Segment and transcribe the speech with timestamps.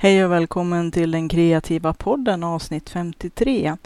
[0.00, 3.76] Hej och välkommen till den kreativa podden avsnitt 53.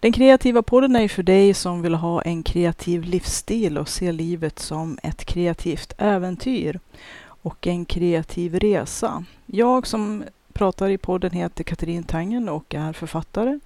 [0.00, 4.58] Den kreativa podden är för dig som vill ha en kreativ livsstil och se livet
[4.58, 6.80] som ett kreativt äventyr
[7.22, 9.24] och en kreativ resa.
[9.46, 13.58] Jag som pratar i podden heter Katrin Tangen och är författare.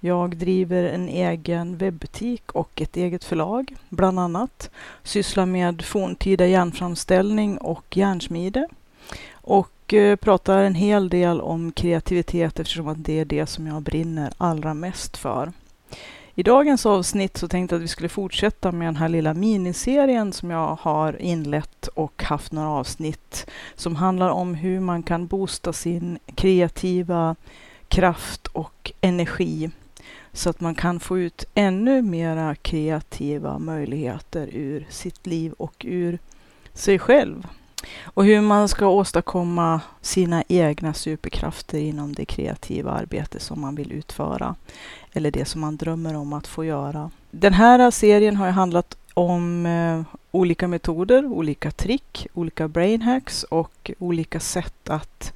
[0.00, 4.70] Jag driver en egen webbutik och ett eget förlag, bland annat.
[5.02, 8.68] Sysslar med forntida järnframställning och järnsmide.
[9.32, 13.66] Och och eh, pratar en hel del om kreativitet eftersom att det är det som
[13.66, 15.52] jag brinner allra mest för.
[16.34, 20.32] I dagens avsnitt så tänkte jag att vi skulle fortsätta med den här lilla miniserien
[20.32, 25.72] som jag har inlett och haft några avsnitt som handlar om hur man kan boosta
[25.72, 27.36] sin kreativa
[27.88, 29.70] kraft och energi
[30.32, 36.18] så att man kan få ut ännu mera kreativa möjligheter ur sitt liv och ur
[36.74, 37.46] sig själv.
[38.04, 43.92] Och hur man ska åstadkomma sina egna superkrafter inom det kreativa arbete som man vill
[43.92, 44.54] utföra.
[45.12, 47.10] Eller det som man drömmer om att få göra.
[47.30, 53.90] Den här serien har handlat om eh, olika metoder, olika trick, olika brain hacks och
[53.98, 55.32] olika sätt att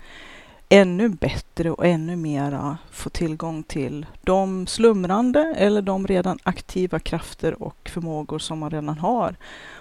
[0.69, 7.63] ännu bättre och ännu mera få tillgång till de slumrande eller de redan aktiva krafter
[7.63, 9.37] och förmågor som man redan har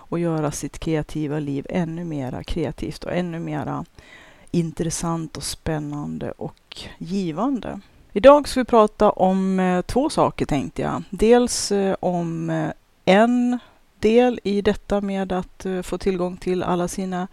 [0.09, 3.86] och göra sitt kreativa liv ännu mera kreativt och ännu mera
[4.52, 7.80] intressant och spännande och givande.
[8.16, 11.04] Idag ska vi prata om eh, två saker tänkte jag.
[11.10, 12.70] Dels eh, om eh,
[13.06, 13.60] en
[14.00, 17.28] del i detta med att få tillgång till alla sina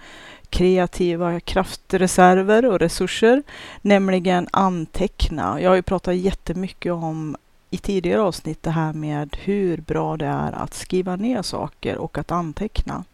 [0.50, 3.42] kreativa kraftreserver och resurser,
[3.82, 5.60] nämligen anteckna.
[5.60, 7.36] Jag har ju pratat jättemycket om
[7.70, 12.18] i tidigare avsnitt det här med hur bra det är att skriva ner saker och
[12.18, 13.04] att anteckna.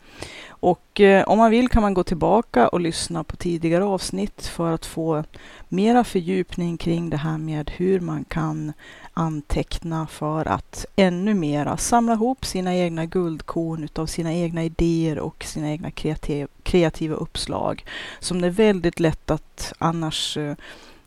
[0.48, 4.72] Och eh, om man vill kan man gå tillbaka och lyssna på tidigare avsnitt för
[4.72, 5.24] att få
[5.68, 8.72] mera fördjupning kring det här med hur man kan
[9.12, 15.44] anteckna för att ännu mera samla ihop sina egna guldkorn utav sina egna idéer och
[15.44, 17.84] sina egna kreativ, kreativa uppslag
[18.18, 20.54] som det är väldigt lätt att annars eh,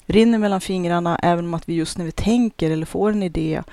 [0.09, 3.64] rinner mellan fingrarna, även om att vi just när vi tänker eller får en idé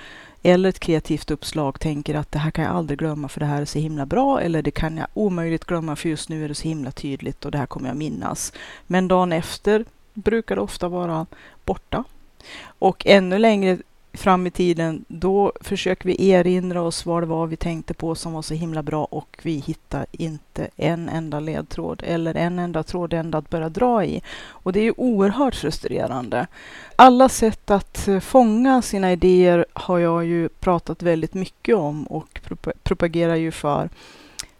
[0.43, 3.61] eller ett kreativt uppslag tänker att det här kan jag aldrig glömma för det här
[3.61, 6.55] är så himla bra eller det kan jag omöjligt glömma för just nu är det
[6.55, 8.53] så himla tydligt och det här kommer jag minnas.
[8.87, 11.25] Men dagen efter brukar det ofta vara
[11.65, 12.03] borta.
[12.79, 13.77] Och ännu längre
[14.17, 18.33] fram i tiden, då försöker vi erinra oss vad det var vi tänkte på som
[18.33, 23.13] var så himla bra och vi hittar inte en enda ledtråd eller en enda tråd
[23.13, 24.21] ända att börja dra i.
[24.47, 26.47] Och det är ju oerhört frustrerande.
[26.95, 32.41] Alla sätt att eh, fånga sina idéer har jag ju pratat väldigt mycket om och
[32.83, 33.89] propagerar ju för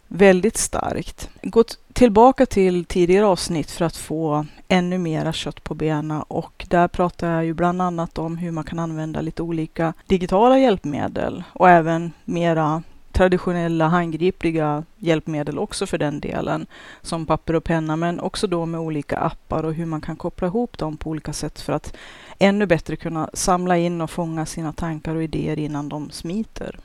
[0.07, 1.29] väldigt starkt.
[1.41, 1.63] Gå
[1.94, 7.31] tillbaka till tidigare avsnitt för att få ännu mera kött på benen och där pratar
[7.31, 12.12] jag ju bland annat om hur man kan använda lite olika digitala hjälpmedel och även
[12.25, 12.84] mera
[13.17, 16.66] traditionella handgripliga hjälpmedel också för den delen,
[17.01, 20.47] som papper och penna, men också då med olika appar och hur man kan koppla
[20.47, 21.96] ihop dem på olika sätt för att
[22.40, 26.79] ännu bättre kunna samla in och fånga sina tankar och idéer innan de smiter.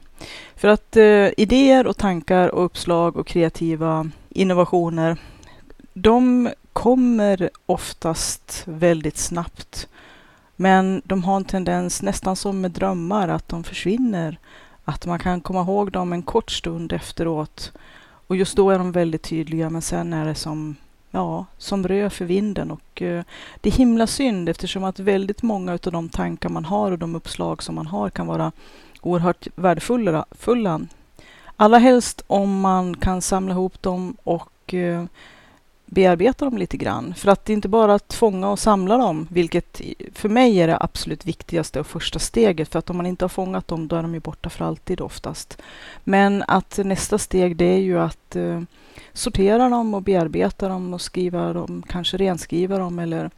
[0.56, 5.16] För att eh, idéer och tankar och uppslag och kreativa innovationer,
[5.94, 9.88] de kommer oftast väldigt snabbt.
[10.56, 14.38] Men de har en tendens, nästan som med drömmar, att de försvinner.
[14.84, 17.72] Att man kan komma ihåg dem en kort stund efteråt.
[18.26, 20.76] Och just då är de väldigt tydliga, men sen är det som,
[21.10, 22.70] ja, som rö för vinden.
[22.70, 23.24] Och eh,
[23.60, 27.14] det är himla synd eftersom att väldigt många av de tankar man har och de
[27.14, 28.52] uppslag som man har kan vara
[29.02, 30.24] oerhört värdefulla.
[30.30, 30.80] Fulla.
[31.56, 35.04] Allra helst om man kan samla ihop dem och eh,
[35.86, 37.14] bearbeta dem lite grann.
[37.14, 39.80] För att det är inte bara att fånga och samla dem, vilket
[40.14, 42.68] för mig är det absolut viktigaste och första steget.
[42.68, 45.00] För att om man inte har fångat dem, då är de ju borta för alltid
[45.00, 45.62] oftast.
[46.04, 48.60] Men att nästa steg, det är ju att eh,
[49.12, 53.30] sortera dem och bearbeta dem och skriva dem, kanske renskriva dem eller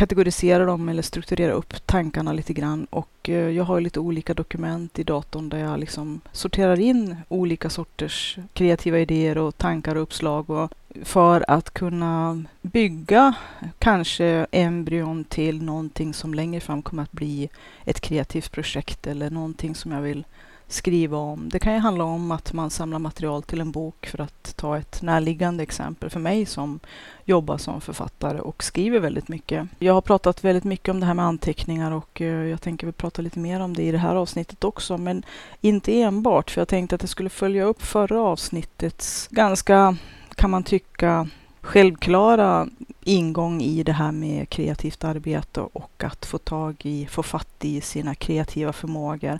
[0.00, 2.84] kategorisera dem eller strukturera upp tankarna lite grann.
[2.90, 7.70] Och eh, jag har lite olika dokument i datorn där jag liksom sorterar in olika
[7.70, 13.34] sorters kreativa idéer och tankar och uppslag och för att kunna bygga
[13.78, 17.48] kanske embryon till någonting som längre fram kommer att bli
[17.84, 20.24] ett kreativt projekt eller någonting som jag vill
[20.72, 21.48] skriva om.
[21.48, 24.78] Det kan ju handla om att man samlar material till en bok för att ta
[24.78, 26.80] ett närliggande exempel för mig som
[27.24, 29.68] jobbar som författare och skriver väldigt mycket.
[29.78, 32.94] Jag har pratat väldigt mycket om det här med anteckningar och eh, jag tänker väl
[32.94, 35.22] prata lite mer om det i det här avsnittet också, men
[35.60, 39.96] inte enbart för jag tänkte att jag skulle följa upp förra avsnittets ganska,
[40.34, 41.28] kan man tycka,
[41.60, 42.68] självklara
[43.04, 47.80] ingång i det här med kreativt arbete och att få tag i, få fatt i
[47.80, 49.38] sina kreativa förmågor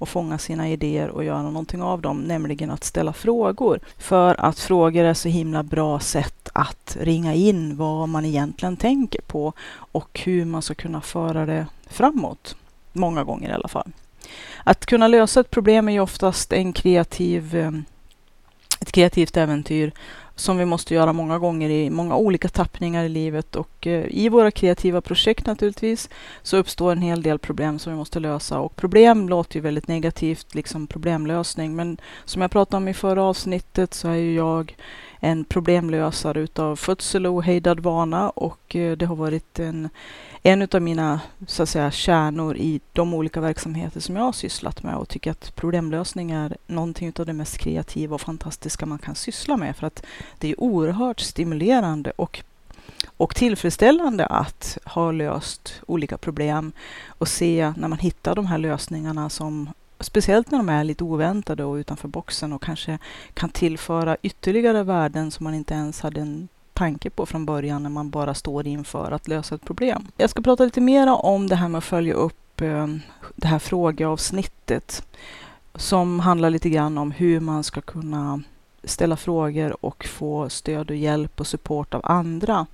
[0.00, 3.80] och fånga sina idéer och göra någonting av dem, nämligen att ställa frågor.
[3.98, 9.20] För att frågor är så himla bra sätt att ringa in vad man egentligen tänker
[9.20, 12.56] på och hur man ska kunna föra det framåt.
[12.92, 13.92] Många gånger i alla fall.
[14.64, 17.72] Att kunna lösa ett problem är ju oftast en kreativ, eh,
[18.80, 19.92] ett kreativt äventyr
[20.40, 23.56] som vi måste göra många gånger i många olika tappningar i livet.
[23.56, 26.08] Och eh, i våra kreativa projekt naturligtvis
[26.42, 28.60] så uppstår en hel del problem som vi måste lösa.
[28.60, 33.22] Och problem låter ju väldigt negativt, liksom problemlösning, men som jag pratade om i förra
[33.22, 34.76] avsnittet så är ju jag
[35.20, 39.88] en problemlösare utav födsel och ohejdad vana och eh, det har varit en,
[40.42, 44.82] en av mina så att säga, kärnor i de olika verksamheter som jag har sysslat
[44.82, 49.14] med och tycker att problemlösning är någonting av det mest kreativa och fantastiska man kan
[49.14, 50.06] syssla med för att
[50.38, 52.42] det är oerhört stimulerande och
[53.16, 56.72] och tillfredsställande att ha löst olika problem
[57.08, 59.68] och se när man hittar de här lösningarna som
[60.00, 62.98] Speciellt när de är lite oväntade och utanför boxen och kanske
[63.34, 67.90] kan tillföra ytterligare värden som man inte ens hade en tanke på från början när
[67.90, 70.06] man bara står inför att lösa ett problem.
[70.16, 72.86] Jag ska prata lite mer om det här med att följa upp eh,
[73.36, 75.02] det här frågeavsnittet
[75.74, 78.42] som handlar lite grann om hur man ska kunna
[78.84, 82.66] ställa frågor och få stöd och hjälp och support av andra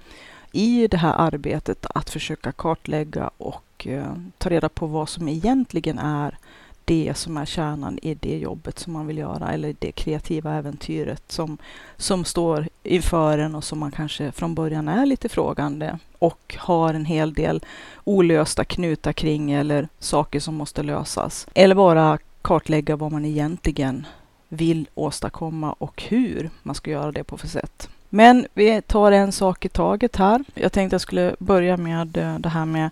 [0.52, 5.98] i det här arbetet att försöka kartlägga och eh, ta reda på vad som egentligen
[5.98, 6.38] är
[6.86, 11.22] det som är kärnan i det jobbet som man vill göra eller det kreativa äventyret
[11.28, 11.58] som,
[11.96, 16.94] som står inför en och som man kanske från början är lite frågande och har
[16.94, 17.64] en hel del
[18.04, 21.46] olösta knutar kring eller saker som måste lösas.
[21.54, 24.06] Eller bara kartlägga vad man egentligen
[24.48, 27.88] vill åstadkomma och hur man ska göra det på för sätt.
[28.08, 30.44] Men vi tar en sak i taget här.
[30.54, 32.90] Jag tänkte jag skulle börja med eh, det här med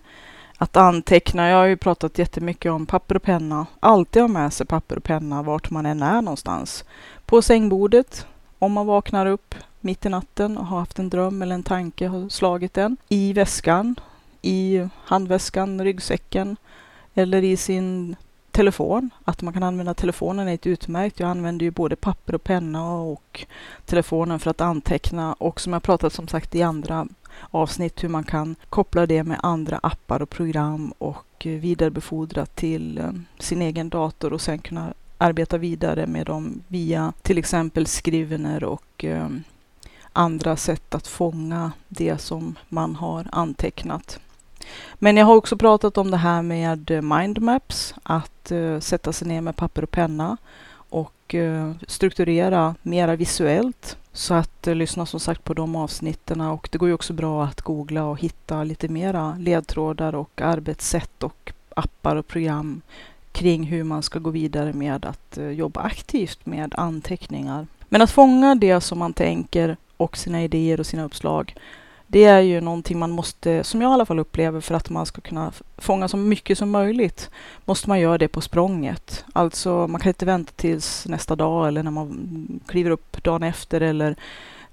[0.57, 1.49] att anteckna.
[1.49, 3.65] Jag har ju pratat jättemycket om papper och penna.
[3.79, 6.83] Alltid ha med sig papper och penna vart man än är någonstans.
[7.25, 8.27] På sängbordet,
[8.59, 12.07] om man vaknar upp mitt i natten och har haft en dröm eller en tanke
[12.07, 12.97] har slagit en.
[13.09, 13.95] I väskan,
[14.41, 16.57] i handväskan, ryggsäcken
[17.13, 18.15] eller i sin
[18.51, 19.09] telefon.
[19.25, 21.19] Att man kan använda telefonen är ett utmärkt.
[21.19, 23.45] Jag använder ju både papper och penna och
[23.85, 27.07] telefonen för att anteckna och som jag pratat som sagt i andra
[27.51, 33.11] avsnitt hur man kan koppla det med andra appar och program och vidarebefordra till eh,
[33.39, 39.05] sin egen dator och sen kunna arbeta vidare med dem via till exempel skrivener och
[39.05, 39.27] eh,
[40.13, 44.19] andra sätt att fånga det som man har antecknat.
[44.95, 49.41] Men jag har också pratat om det här med mindmaps, att eh, sätta sig ner
[49.41, 50.37] med papper och penna
[50.95, 56.69] och eh, strukturera mera visuellt så att eh, lyssna som sagt på de avsnitten och
[56.71, 61.53] det går ju också bra att googla och hitta lite mera ledtrådar och arbetssätt och
[61.75, 62.81] appar och program
[63.31, 67.67] kring hur man ska gå vidare med att eh, jobba aktivt med anteckningar.
[67.89, 71.55] Men att fånga det som man tänker och sina idéer och sina uppslag
[72.15, 75.05] det är ju någonting man måste, som jag i alla fall upplever, för att man
[75.05, 77.29] ska kunna fånga så mycket som möjligt,
[77.65, 79.25] måste man göra det på språnget.
[79.33, 83.81] Alltså, man kan inte vänta tills nästa dag eller när man kliver upp dagen efter
[83.81, 84.15] eller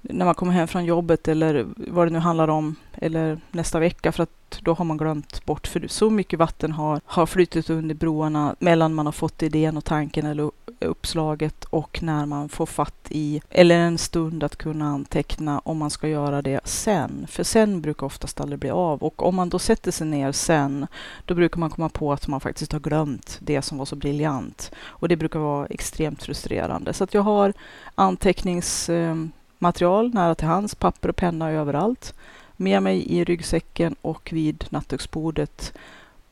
[0.01, 4.11] när man kommer hem från jobbet eller vad det nu handlar om, eller nästa vecka,
[4.11, 7.95] för att då har man glömt bort, för så mycket vatten har, har flyttit under
[7.95, 13.07] broarna mellan man har fått idén och tanken eller uppslaget och när man får fatt
[13.09, 17.25] i, eller en stund att kunna anteckna om man ska göra det sen.
[17.29, 20.87] För sen brukar oftast aldrig bli av och om man då sätter sig ner sen,
[21.25, 24.71] då brukar man komma på att man faktiskt har glömt det som var så briljant.
[24.79, 26.93] Och det brukar vara extremt frustrerande.
[26.93, 27.53] Så att jag har
[27.95, 32.13] anteckningsmaterial nära till hands, papper och penna överallt.
[32.55, 35.73] Med mig i ryggsäcken och vid nattduksbordet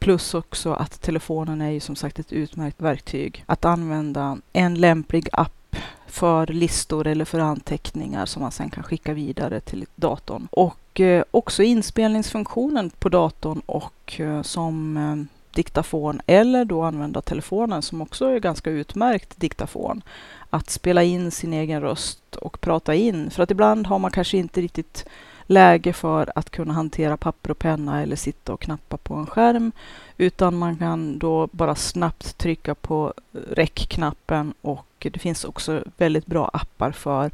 [0.01, 4.37] Plus också att telefonen är ju som sagt ett utmärkt verktyg att använda.
[4.53, 5.75] En lämplig app
[6.07, 10.47] för listor eller för anteckningar som man sen kan skicka vidare till datorn.
[10.51, 15.15] Och eh, också inspelningsfunktionen på datorn och eh, som eh,
[15.55, 20.01] diktafon eller då använda telefonen som också är ganska utmärkt diktafon.
[20.49, 23.31] Att spela in sin egen röst och prata in.
[23.31, 25.05] För att ibland har man kanske inte riktigt
[25.51, 29.71] läge för att kunna hantera papper och penna eller sitta och knappa på en skärm.
[30.17, 36.25] Utan man kan då bara snabbt trycka på eh, räckknappen och det finns också väldigt
[36.25, 37.31] bra appar för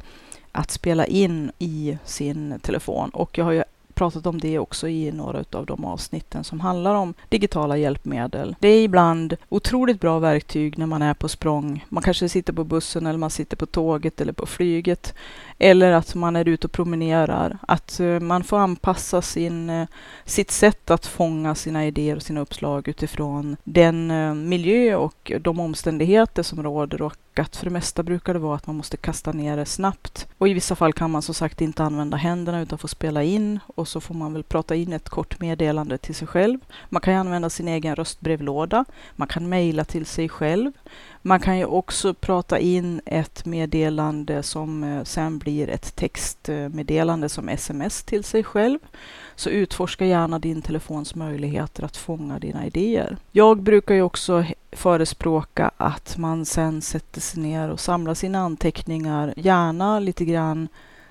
[0.52, 3.10] att spela in i sin telefon.
[3.10, 3.62] Och jag har ju
[3.98, 8.56] pratat om det också i några av de avsnitten som handlar om digitala hjälpmedel.
[8.60, 11.84] Det är ibland otroligt bra verktyg när man är på språng.
[11.88, 15.14] Man kanske sitter på bussen eller man sitter på tåget eller på flyget
[15.58, 17.58] eller att man är ute och promenerar.
[17.68, 19.88] Att eh, man får anpassa sin, eh,
[20.24, 25.60] sitt sätt att fånga sina idéer och sina uppslag utifrån den eh, miljö och de
[25.60, 29.32] omständigheter som råder och att för det mesta brukar det vara att man måste kasta
[29.32, 30.28] ner det snabbt.
[30.38, 33.60] Och i vissa fall kan man som sagt inte använda händerna utan får spela in
[33.66, 36.58] och så får man väl prata in ett kort meddelande till sig själv.
[36.88, 38.84] Man kan använda sin egen röstbrevlåda.
[39.16, 40.72] Man kan mejla till sig själv.
[41.22, 47.48] Man kan ju också prata in ett meddelande som eh, sen blir ett textmeddelande som
[47.48, 48.78] sms till sig själv.
[49.36, 53.16] Så utforska gärna din telefons möjligheter att fånga dina idéer.
[53.32, 59.34] Jag brukar ju också förespråka att man sen sätter sig ner och samlar sina anteckningar,
[59.36, 60.68] gärna lite grann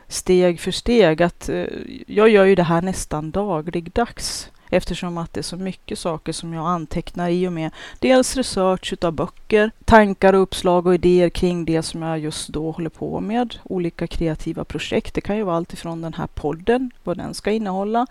[0.08, 1.24] steg för steg.
[1.24, 1.66] Att, eh,
[2.08, 6.54] jag gör ju det här nästan dagligdags eftersom att det är så mycket saker som
[6.54, 11.66] jag antecknar i och med dels research utav böcker, tankar och uppslag och idéer kring
[11.66, 15.14] det som jag just då håller på med, olika kreativa projekt.
[15.14, 18.08] Det kan ju vara allt ifrån den här podden, vad den ska innehålla,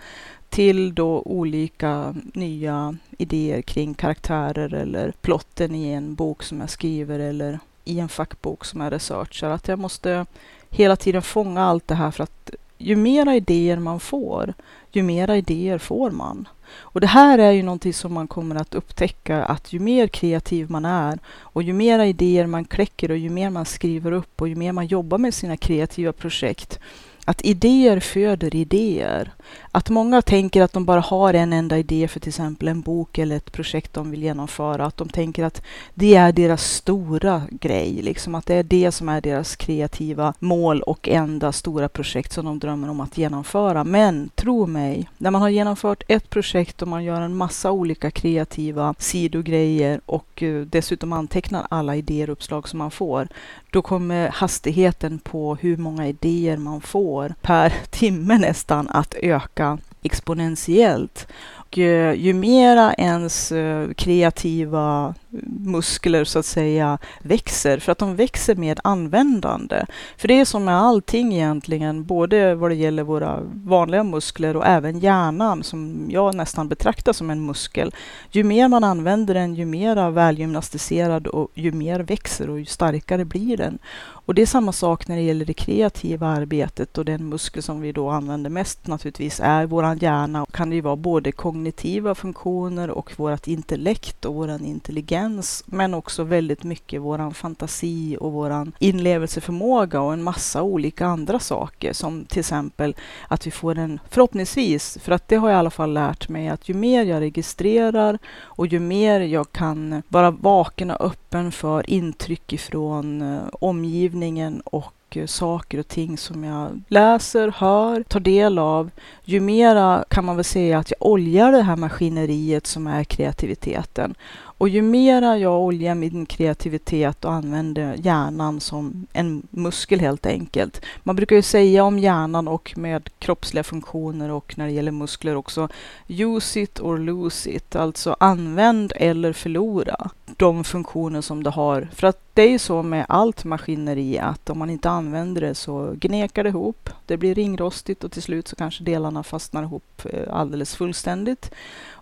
[0.49, 7.19] till då olika nya idéer kring karaktärer eller plotten i en bok som jag skriver
[7.19, 9.51] eller i en fackbok som jag researchar.
[9.51, 10.27] Att jag måste
[10.71, 14.55] hela tiden fånga allt det här för att ju mera idéer man får,
[14.93, 16.49] ju mera idéer får man.
[16.75, 20.71] Och det här är ju någonting som man kommer att upptäcka att ju mer kreativ
[20.71, 24.49] man är och ju mera idéer man kläcker och ju mer man skriver upp och
[24.49, 26.81] ju mer man jobbar med sina kreativa projekt
[27.27, 29.33] att idéer föder idéer.
[29.73, 33.19] Att många tänker att de bara har en enda idé för till exempel en bok
[33.19, 34.87] eller ett projekt de vill genomföra.
[34.87, 35.63] Att de tänker att
[35.95, 40.83] det är deras stora grej, liksom att det är det som är deras kreativa mål
[40.83, 43.85] och enda stora projekt som de drömmer om att genomföra.
[43.85, 48.11] Men tro mig, när man har genomfört ett projekt och man gör en massa olika
[48.11, 53.29] kreativa sidogrejer och eh, dessutom antecknar alla idéer och uppslag som man får,
[53.71, 61.27] då kommer hastigheten på hur många idéer man får per timme nästan att öka exponentiellt.
[61.67, 65.15] Och eh, ju, mera ens eh, kreativa
[65.47, 69.85] muskler så att säga växer, för att de växer med användande.
[70.17, 74.67] För det är som med allting egentligen, både vad det gäller våra vanliga muskler och
[74.67, 77.95] även hjärnan, som jag nästan betraktar som en muskel.
[78.31, 83.25] Ju mer man använder den, ju mer välgymnastiserad och ju mer växer och ju starkare
[83.25, 83.79] blir den.
[84.27, 87.81] Och det är samma sak när det gäller det kreativa arbetet och den muskel som
[87.81, 90.47] vi då använder mest naturligtvis är våran hjärna.
[90.53, 96.25] Kan det ju vara både kognitiva funktioner och vårt intellekt och våran intelligens, men också
[96.25, 102.41] väldigt mycket våran fantasi och våran inlevelseförmåga och en massa olika andra saker som till
[102.41, 102.97] exempel
[103.29, 106.49] att vi får en, förhoppningsvis, för att det har jag i alla fall lärt mig
[106.49, 111.91] att ju mer jag registrerar och ju mer jag kan vara vaken och öppen för
[111.91, 118.59] intryck ifrån eh, omgivningen och eh, saker och ting som jag läser, hör, tar del
[118.59, 118.91] av,
[119.25, 124.15] ju mera kan man väl säga att jag oljar det här maskineriet som är kreativiteten.
[124.59, 130.81] Och ju mera jag oljar min kreativitet och använder hjärnan som en muskel helt enkelt.
[131.03, 135.37] Man brukar ju säga om hjärnan och med kroppsliga funktioner och när det gäller muskler
[135.37, 135.69] också,
[136.09, 141.89] use it or lose it, alltså använd eller förlora de funktioner som det har.
[141.93, 145.55] För att det är ju så med allt maskineri att om man inte använder det
[145.55, 146.91] så gnekar det ihop.
[147.07, 151.51] Det blir ringrostigt och till slut så kanske delarna fastnar ihop eh, alldeles fullständigt.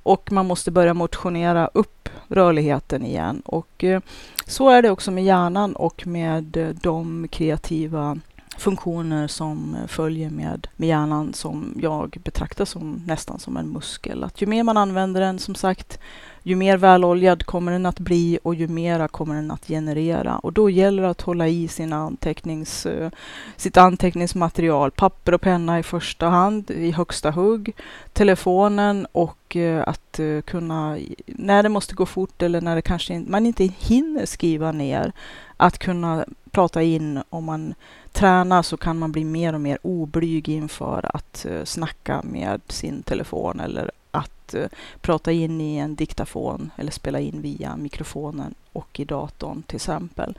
[0.04, 3.42] Och man måste börja motionera upp rörligheten igen.
[3.44, 4.00] Och eh,
[4.46, 8.18] så är det också med hjärnan och med eh, de kreativa
[8.58, 14.24] funktioner som eh, följer med, med hjärnan som jag betraktar som nästan som en muskel.
[14.24, 15.98] Att ju mer man använder den, som sagt,
[16.46, 20.38] ju mer väloljad kommer den att bli och ju mera kommer den att generera.
[20.38, 23.10] Och då gäller det att hålla i sina antecknings, eh,
[23.56, 24.90] sitt anteckningsmaterial.
[24.90, 27.72] Papper och penna i första hand, i högsta hugg.
[28.12, 33.14] Telefonen och eh, att eh, kunna, när det måste gå fort eller när det kanske
[33.14, 35.12] inte, man inte hinner skriva ner,
[35.56, 37.74] att kunna prata in om man
[38.12, 43.60] tränar så kan man bli mer och mer oblyg inför att snacka med sin telefon
[43.60, 44.66] eller att uh,
[45.00, 50.38] prata in i en diktafon eller spela in via mikrofonen och i datorn till exempel.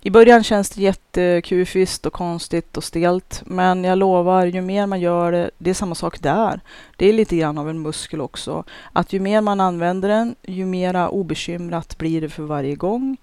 [0.00, 5.00] I början känns det jättekufiskt och konstigt och stelt, men jag lovar, ju mer man
[5.00, 6.60] gör det, det är samma sak där.
[6.96, 8.64] Det är lite grann av en muskel också.
[8.92, 13.16] Att ju mer man använder den, ju mera obekymrat blir det för varje gång.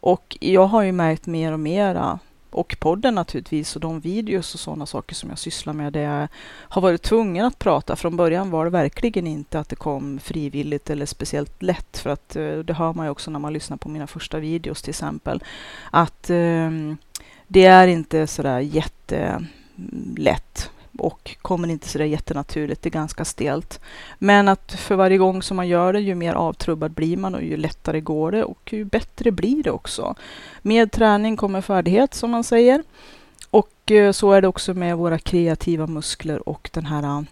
[0.00, 2.18] Och jag har ju märkt mer och mera
[2.50, 6.28] och podden naturligtvis och de videos och sådana saker som jag sysslar med där jag
[6.58, 7.96] har varit tvungen att prata.
[7.96, 12.36] Från början var det verkligen inte att det kom frivilligt eller speciellt lätt för att
[12.36, 15.42] eh, det hör man ju också när man lyssnar på mina första videos till exempel.
[15.90, 16.96] Att um,
[17.46, 22.82] det är inte sådär jättelätt och kommer inte så där jättenaturligt.
[22.82, 23.80] Det är ganska stelt.
[24.18, 27.42] Men att för varje gång som man gör det, ju mer avtrubbad blir man och
[27.42, 30.14] ju lättare går det och ju bättre blir det också.
[30.62, 32.82] Med träning kommer färdighet som man säger.
[33.50, 37.22] Och eh, så är det också med våra kreativa muskler och den här eh,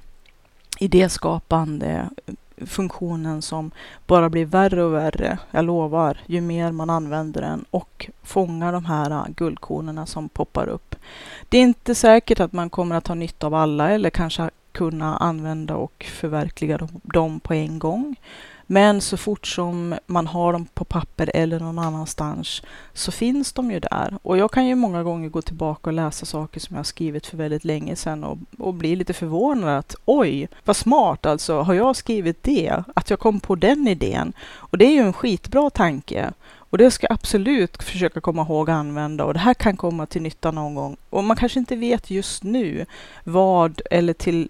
[0.79, 2.35] idéskapande eh,
[2.67, 3.71] funktionen som
[4.07, 5.39] bara blir värre och värre.
[5.51, 10.95] Jag lovar, ju mer man använder den och fångar de här guldkornen som poppar upp.
[11.49, 15.17] Det är inte säkert att man kommer att ha nytta av alla eller kanske kunna
[15.17, 18.17] använda och förverkliga dem på en gång.
[18.67, 22.63] Men så fort som man har dem på papper eller någon annanstans
[22.93, 24.19] så finns de ju där.
[24.23, 27.37] Och jag kan ju många gånger gå tillbaka och läsa saker som jag skrivit för
[27.37, 31.97] väldigt länge sedan och, och bli lite förvånad att oj, vad smart alltså, har jag
[31.97, 32.83] skrivit det?
[32.95, 34.33] Att jag kom på den idén.
[34.43, 36.33] Och det är ju en skitbra tanke.
[36.77, 40.07] Och det ska jag absolut försöka komma ihåg att använda och det här kan komma
[40.07, 40.97] till nytta någon gång.
[41.11, 42.87] Och man kanske inte vet just nu
[43.25, 44.49] vad eller till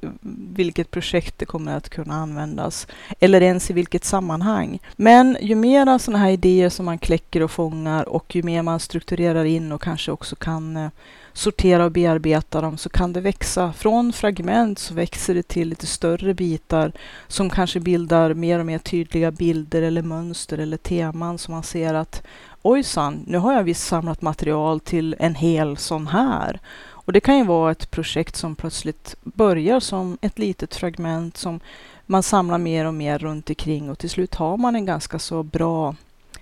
[0.57, 2.87] vilket projekt det kommer att kunna användas
[3.21, 4.79] eller ens i vilket sammanhang.
[4.97, 8.81] Men ju mera sådana här idéer som man kläcker och fångar och ju mer man
[8.81, 10.89] strukturerar in och kanske också kan eh,
[11.37, 13.73] sortera och bearbeta dem så kan det växa.
[13.73, 16.93] Från fragment så växer det till lite större bitar
[17.29, 21.95] som kanske bildar mer och mer tydliga bilder eller mönster eller teman som man ser
[21.95, 22.23] att
[22.63, 26.61] ojsan, nu har jag visst samlat material till en hel sån här.
[26.89, 31.61] Och det kan ju vara ett projekt som plötsligt börjar som ett litet fragment som
[32.07, 35.43] man samlar mer och mer runt omkring och till slut har man en ganska så
[35.43, 35.95] bra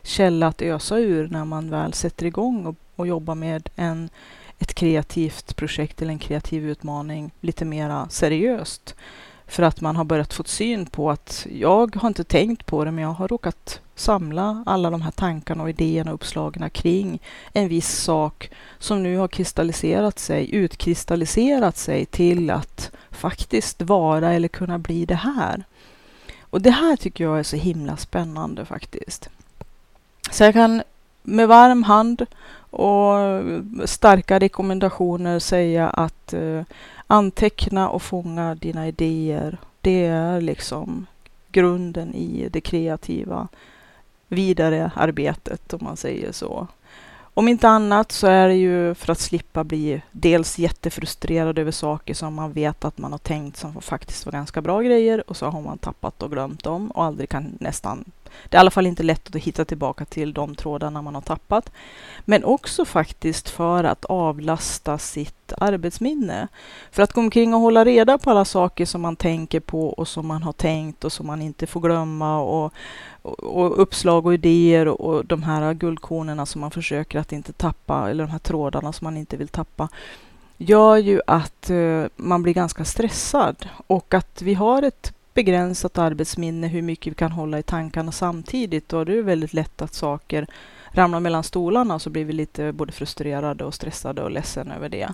[0.02, 4.10] källa att ösa ur när man väl sätter igång och, och jobbar med en
[4.58, 8.94] ett kreativt projekt eller en kreativ utmaning lite mera seriöst.
[9.46, 12.90] För att man har börjat få syn på att jag har inte tänkt på det,
[12.90, 17.20] men jag har råkat samla alla de här tankarna och idéerna och uppslagen kring
[17.52, 24.48] en viss sak som nu har kristalliserat sig, utkristalliserat sig till att faktiskt vara eller
[24.48, 25.64] kunna bli det här.
[26.40, 29.28] Och det här tycker jag är så himla spännande faktiskt.
[30.30, 30.82] Så jag kan
[31.22, 32.26] med varm hand
[32.74, 33.40] och
[33.84, 36.62] starka rekommendationer säga att eh,
[37.06, 39.58] anteckna och fånga dina idéer.
[39.80, 41.06] Det är liksom
[41.52, 43.48] grunden i det kreativa
[44.28, 46.66] vidare arbetet om man säger så.
[47.36, 52.14] Om inte annat så är det ju för att slippa bli dels jättefrustrerad över saker
[52.14, 55.46] som man vet att man har tänkt som faktiskt var ganska bra grejer och så
[55.46, 58.04] har man tappat och glömt dem och aldrig kan nästan
[58.48, 61.22] det är i alla fall inte lätt att hitta tillbaka till de trådarna man har
[61.22, 61.72] tappat.
[62.24, 66.48] Men också faktiskt för att avlasta sitt arbetsminne.
[66.90, 70.08] För att gå omkring och hålla reda på alla saker som man tänker på och
[70.08, 72.72] som man har tänkt och som man inte får glömma och,
[73.22, 77.52] och, och uppslag och idéer och, och de här guldkornen som man försöker att inte
[77.52, 79.88] tappa eller de här trådarna som man inte vill tappa
[80.56, 86.66] gör ju att eh, man blir ganska stressad och att vi har ett begränsat arbetsminne
[86.66, 88.92] hur mycket vi kan hålla i tankarna samtidigt.
[88.92, 90.46] Och det är väldigt lätt att saker
[90.94, 95.08] ramlar mellan stolarna så blir vi lite både frustrerade och stressade och ledsen över det.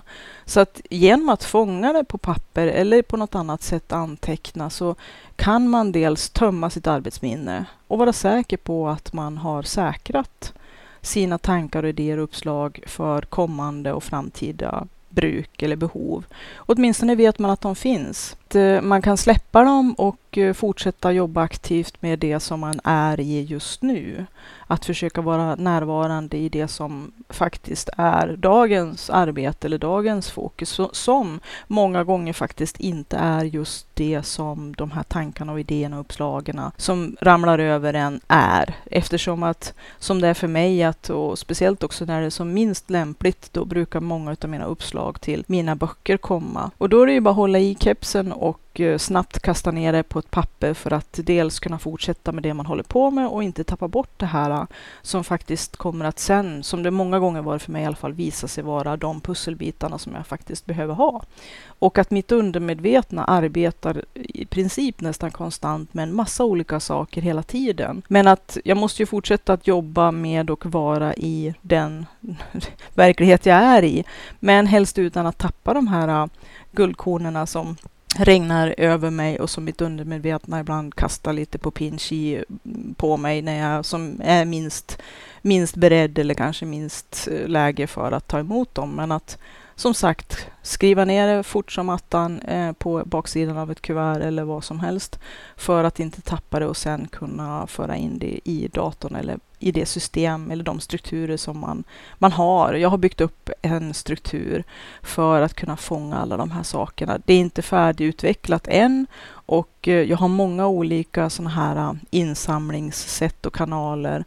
[0.45, 4.95] Så att genom att fånga det på papper eller på något annat sätt anteckna så
[5.35, 10.53] kan man dels tömma sitt arbetsminne och vara säker på att man har säkrat
[11.01, 16.25] sina tankar, idéer och uppslag för kommande och framtida bruk eller behov.
[16.55, 18.37] Åtminstone vet man att de finns.
[18.55, 22.79] Eh, man kan släppa dem och och eh, fortsätta jobba aktivt med det som man
[22.83, 24.25] är i just nu.
[24.67, 31.39] Att försöka vara närvarande i det som faktiskt är dagens arbete eller dagens fokus, som
[31.67, 36.61] många gånger faktiskt inte är just det som de här tankarna och idéerna och uppslagen
[36.77, 38.75] som ramlar över en är.
[38.85, 42.53] Eftersom att, som det är för mig, att, och speciellt också när det är som
[42.53, 46.71] minst lämpligt, då brukar många av mina uppslag till mina böcker komma.
[46.77, 49.71] Och då är det ju bara att hålla i kepsen och och eh, snabbt kasta
[49.71, 53.11] ner det på ett papper för att dels kunna fortsätta med det man håller på
[53.11, 54.63] med och inte tappa bort det här eh,
[55.01, 58.13] som faktiskt kommer att sen, som det många gånger varit för mig i alla fall,
[58.13, 61.23] visa sig vara de pusselbitarna som jag faktiskt behöver ha.
[61.67, 67.43] Och att mitt undermedvetna arbetar i princip nästan konstant med en massa olika saker hela
[67.43, 68.01] tiden.
[68.07, 72.05] Men att jag måste ju fortsätta att jobba med och vara i den
[72.93, 74.03] verklighet jag är i.
[74.39, 76.27] Men helst utan att tappa de här eh,
[76.71, 77.77] guldkornen som
[78.15, 83.17] regnar över mig och som mitt undermedvetna ibland kastar lite på pinchi i, mm, på
[83.17, 85.01] mig när jag som är minst,
[85.41, 88.95] minst beredd eller kanske minst eh, läge för att ta emot dem.
[88.95, 89.37] Men att
[89.75, 94.43] som sagt skriva ner det fort som attan eh, på baksidan av ett kuvert eller
[94.43, 95.19] vad som helst
[95.55, 99.71] för att inte tappa det och sen kunna föra in det i datorn eller i
[99.71, 101.83] det system eller de strukturer som man,
[102.17, 102.73] man har.
[102.73, 104.63] Jag har byggt upp en struktur
[105.01, 107.19] för att kunna fånga alla de här sakerna.
[107.25, 113.45] Det är inte färdigutvecklat än och eh, jag har många olika sådana här eh, insamlingssätt
[113.45, 114.23] och kanaler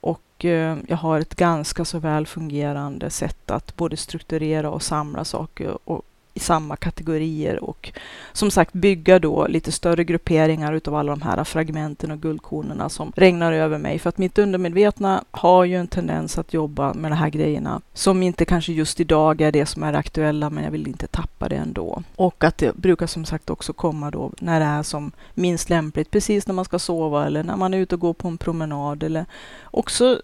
[0.00, 5.24] och eh, jag har ett ganska så väl fungerande sätt att både strukturera och samla
[5.24, 6.02] saker och
[6.38, 7.92] i samma kategorier och
[8.32, 13.12] som sagt bygga då lite större grupperingar utav alla de här fragmenten och guldkornen som
[13.16, 13.98] regnar över mig.
[13.98, 18.22] För att mitt undermedvetna har ju en tendens att jobba med de här grejerna som
[18.22, 21.56] inte kanske just idag är det som är aktuella, men jag vill inte tappa det
[21.56, 22.02] ändå.
[22.16, 26.10] Och att det brukar som sagt också komma då när det är som minst lämpligt,
[26.10, 29.02] precis när man ska sova eller när man är ute och går på en promenad
[29.02, 29.26] eller
[29.64, 30.20] också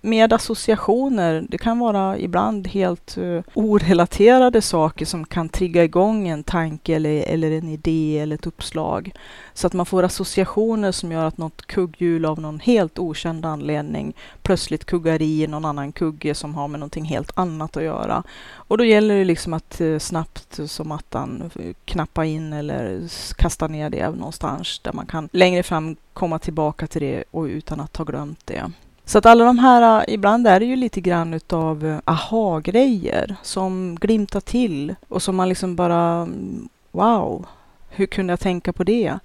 [0.00, 1.44] med associationer.
[1.48, 7.22] Det kan vara ibland helt uh, orelaterade saker som kan trigga igång en tanke eller,
[7.28, 9.12] eller en idé eller ett uppslag.
[9.54, 14.14] Så att man får associationer som gör att något kugghjul av någon helt okänd anledning
[14.42, 18.22] plötsligt kuggar i någon annan kugge som har med någonting helt annat att göra.
[18.52, 21.50] Och då gäller det liksom att eh, snabbt som attan
[21.84, 27.02] knappa in eller kasta ner det någonstans där man kan längre fram komma tillbaka till
[27.02, 28.72] det och utan att ha glömt det.
[29.04, 33.36] Så att alla de här, eh, ibland är det ju lite grann utav eh, aha-grejer
[33.42, 37.46] som glimtar till och som man liksom bara mm, wow,
[37.88, 39.18] hur kunde jag tänka på det?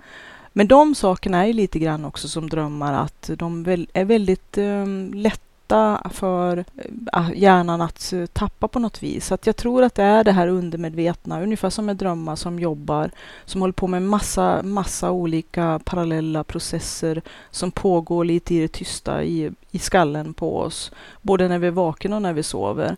[0.54, 4.66] Men de sakerna är ju lite grann också som drömmar att de är väldigt eh,
[4.66, 6.64] um, lätta lätta för eh,
[7.12, 9.26] ah, hjärnan att eh, tappa på något vis.
[9.28, 12.60] Så att jag tror att det är det här undermedvetna, ungefär som med drömmar som
[12.60, 13.12] jobbar,
[13.46, 19.24] som håller på med massa, massa olika parallella processer som pågår lite i det tysta
[19.24, 22.98] i, i skallen på oss, både när vi är vakna och när vi sover.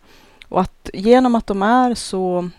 [0.50, 2.50] Och att genom att de är så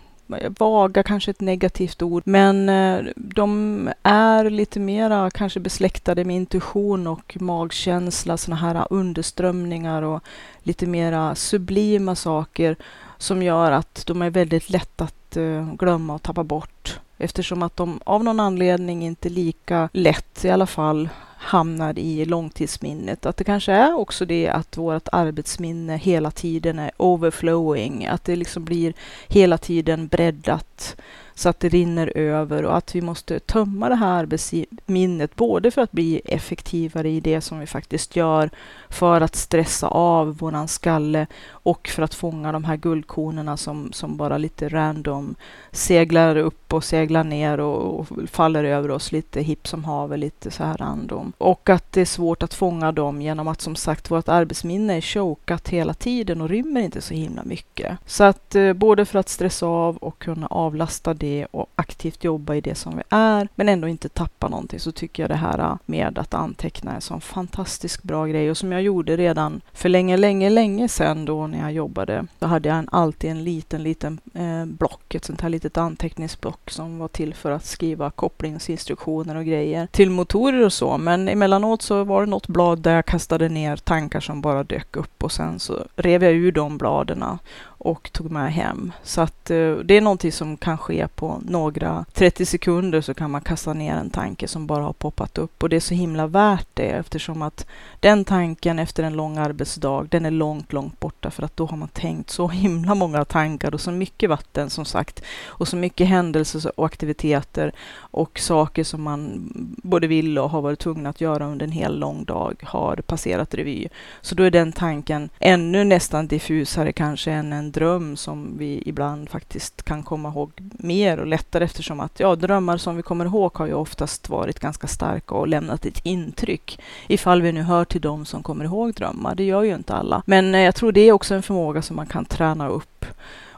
[0.59, 7.07] vaga, kanske ett negativt ord, men eh, de är lite mera kanske besläktade med intuition
[7.07, 10.23] och magkänsla, sådana här underströmningar och
[10.63, 12.77] lite mera sublima saker
[13.19, 17.77] som gör att de är väldigt lätta att eh, glömma och tappa bort eftersom att
[17.77, 21.09] de av någon anledning inte lika lätt i alla fall
[21.43, 23.27] hamnar i långtidsminnet.
[23.27, 28.37] Att det kanske är också det att vårt arbetsminne hela tiden är overflowing, att det
[28.37, 28.95] liksom blir
[29.29, 30.97] hela tiden breddat
[31.35, 35.83] så att det rinner över och att vi måste tömma det här arbetsminnet både för
[35.83, 38.51] att bli effektivare i det som vi faktiskt gör,
[38.89, 44.17] för att stressa av våran skalle och för att fånga de här guldkornen som, som
[44.17, 45.35] bara lite random
[45.71, 50.51] seglar upp och seglar ner och, och faller över oss lite hipp som haver, lite
[50.51, 51.33] så här random.
[51.39, 55.01] Och att det är svårt att fånga dem genom att som sagt vårt arbetsminne är
[55.01, 57.99] chokat hela tiden och rymmer inte så himla mycket.
[58.07, 62.55] Så att eh, både för att stressa av och kunna avlasta det och aktivt jobba
[62.55, 65.59] i det som vi är, men ändå inte tappa någonting, så tycker jag det här
[65.59, 69.61] äh, med att anteckna är en sån fantastiskt bra grej och som jag gjorde redan
[69.73, 72.27] för länge, länge, länge sedan då när jag jobbade.
[72.39, 76.71] Då hade jag en, alltid en liten, liten eh, block, ett sånt här litet anteckningsblock
[76.71, 80.99] som var till för att skriva kopplingsinstruktioner och grejer till motorer och så.
[80.99, 84.97] Men emellanåt så var det något blad där jag kastade ner tankar som bara dök
[84.97, 87.35] upp och sen så rev jag ur de bladen äh,
[87.85, 88.93] och tog med hem.
[89.03, 93.31] Så att eh, det är någonting som kan ske på några 30 sekunder så kan
[93.31, 96.27] man kasta ner en tanke som bara har poppat upp och det är så himla
[96.27, 97.67] värt det eftersom att
[98.01, 101.77] den tanken efter en lång arbetsdag, den är långt, långt borta för att då har
[101.77, 106.09] man tänkt så himla många tankar och så mycket vatten som sagt och så mycket
[106.09, 109.51] händelser och aktiviteter och saker som man
[109.83, 113.55] både vill och har varit tvungen att göra under en hel lång dag har passerat
[113.55, 113.89] revy.
[114.21, 119.31] Så då är den tanken ännu nästan diffusare kanske än en dröm som vi ibland
[119.31, 123.57] faktiskt kan komma ihåg mer och lättare eftersom att ja, drömmar som vi kommer ihåg
[123.57, 126.81] har ju oftast varit ganska starka och lämnat ett intryck.
[127.09, 130.23] Ifall vi nu hör till dem som kommer ihåg drömmar, det gör ju inte alla.
[130.27, 133.05] Men eh, jag tror det är också en förmåga som man kan träna upp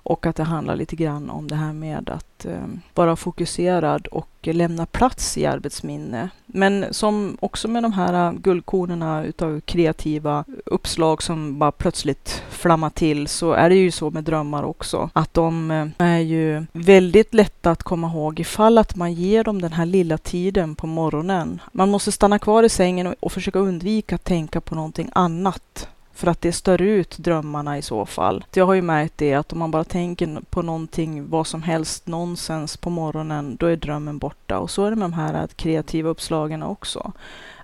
[0.05, 4.29] och att det handlar lite grann om det här med att eh, vara fokuserad och
[4.43, 6.29] lämna plats i arbetsminne.
[6.47, 13.29] Men som också med de här guldkornen utav kreativa uppslag som bara plötsligt flammar till
[13.29, 15.11] så är det ju så med drömmar också.
[15.12, 19.62] Att de eh, är ju väldigt lätta att komma ihåg ifall att man ger dem
[19.62, 21.61] den här lilla tiden på morgonen.
[21.73, 26.27] Man måste stanna kvar i sängen och försöka undvika att tänka på någonting annat för
[26.27, 28.44] att det stör ut drömmarna i så fall.
[28.55, 32.07] Jag har ju märkt det att om man bara tänker på någonting, vad som helst,
[32.07, 34.59] nonsens på morgonen, då är drömmen borta.
[34.59, 37.12] Och så är det med de här eh, kreativa uppslagen också.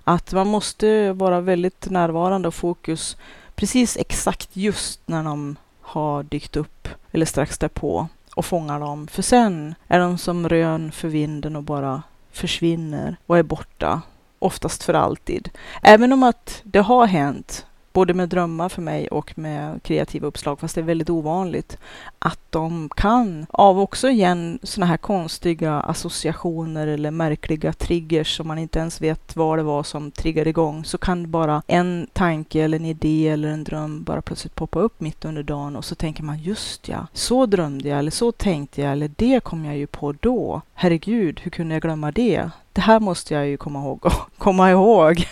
[0.03, 3.17] Att man måste vara väldigt närvarande och fokus
[3.55, 9.07] precis exakt just när de har dykt upp eller strax därpå och fångar dem.
[9.07, 14.01] För sen är de som rön för vinden och bara försvinner och är borta.
[14.39, 15.49] Oftast för alltid.
[15.81, 20.59] Även om att det har hänt både med drömmar för mig och med kreativa uppslag,
[20.59, 21.77] fast det är väldigt ovanligt,
[22.19, 28.57] att de kan, av också igen sådana här konstiga associationer eller märkliga triggers som man
[28.57, 32.77] inte ens vet vad det var som triggade igång, så kan bara en tanke eller
[32.77, 36.23] en idé eller en dröm bara plötsligt poppa upp mitt under dagen och så tänker
[36.23, 39.87] man just ja, så drömde jag eller så tänkte jag eller det kom jag ju
[39.87, 40.61] på då.
[40.73, 42.49] Herregud, hur kunde jag glömma det?
[42.73, 45.27] Det här måste jag ju komma ihåg, komma ihåg.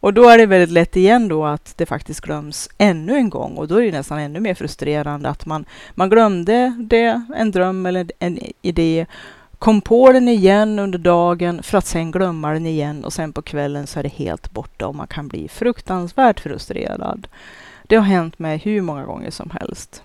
[0.00, 3.56] Och då är det väldigt lätt igen då att det faktiskt glöms ännu en gång
[3.56, 5.64] och då är det nästan ännu mer frustrerande att man,
[5.94, 9.06] man glömde det, en dröm eller en idé,
[9.58, 13.42] kom på den igen under dagen för att sen glömma den igen och sen på
[13.42, 17.28] kvällen så är det helt borta och man kan bli fruktansvärt frustrerad.
[17.86, 20.02] Det har hänt mig hur många gånger som helst.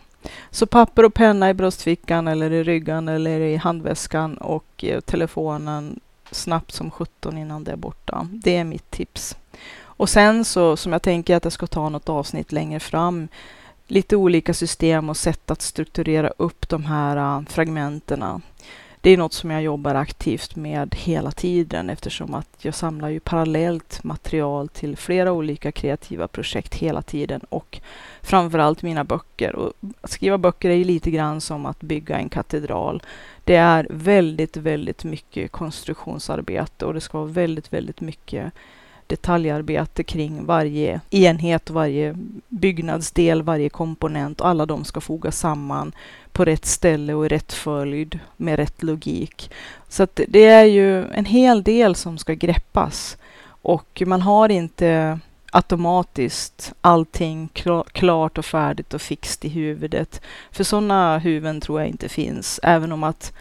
[0.52, 6.00] Så papper och penna i bröstfickan eller i ryggen eller i handväskan och eh, telefonen
[6.32, 8.28] snabbt som 17 innan det är borta.
[8.32, 9.38] Det är mitt tips.
[9.80, 13.28] Och sen så, som jag tänker att jag ska ta något avsnitt längre fram,
[13.88, 17.54] lite olika system och sätt att strukturera upp de här fragmenten.
[17.54, 18.42] fragmenterna.
[19.08, 23.20] Det är något som jag jobbar aktivt med hela tiden eftersom att jag samlar ju
[23.20, 27.80] parallellt material till flera olika kreativa projekt hela tiden och
[28.22, 29.56] framförallt mina böcker.
[29.56, 33.04] Och att skriva böcker är ju lite grann som att bygga en katedral.
[33.43, 38.54] Det är väldigt, väldigt mycket konstruktionsarbete och det ska vara väldigt, väldigt mycket
[39.08, 42.15] detaljarbete kring varje enhet, varje
[42.48, 45.91] byggnadsdel, varje komponent och alla de ska fogas samman
[46.32, 49.52] på rätt ställe och i rätt följd med rätt logik.
[49.88, 53.17] Så att det är ju en hel del som ska greppas
[53.62, 55.20] och man har inte
[55.52, 57.50] automatiskt allting
[57.91, 60.22] klart och färdigt och fixt i huvudet.
[60.52, 63.34] För sådana huvuden tror jag inte finns, även om att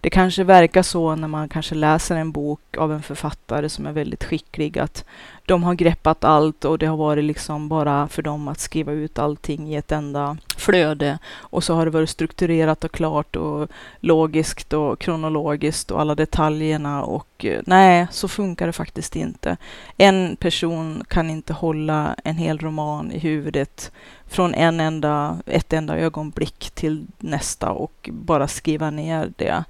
[0.00, 3.92] det kanske verkar så när man kanske läser en bok av en författare som är
[3.92, 5.04] väldigt skicklig att
[5.50, 9.18] de har greppat allt och det har varit liksom bara för dem att skriva ut
[9.18, 11.18] allting i ett enda flöde.
[11.36, 13.68] Och så har det varit strukturerat och klart och
[14.00, 19.56] logiskt och kronologiskt och alla detaljerna och eh, nej, så funkar det faktiskt inte.
[19.96, 23.92] En person kan inte hålla en hel roman i huvudet
[24.26, 29.64] från en enda, ett enda ögonblick till nästa och bara skriva ner det.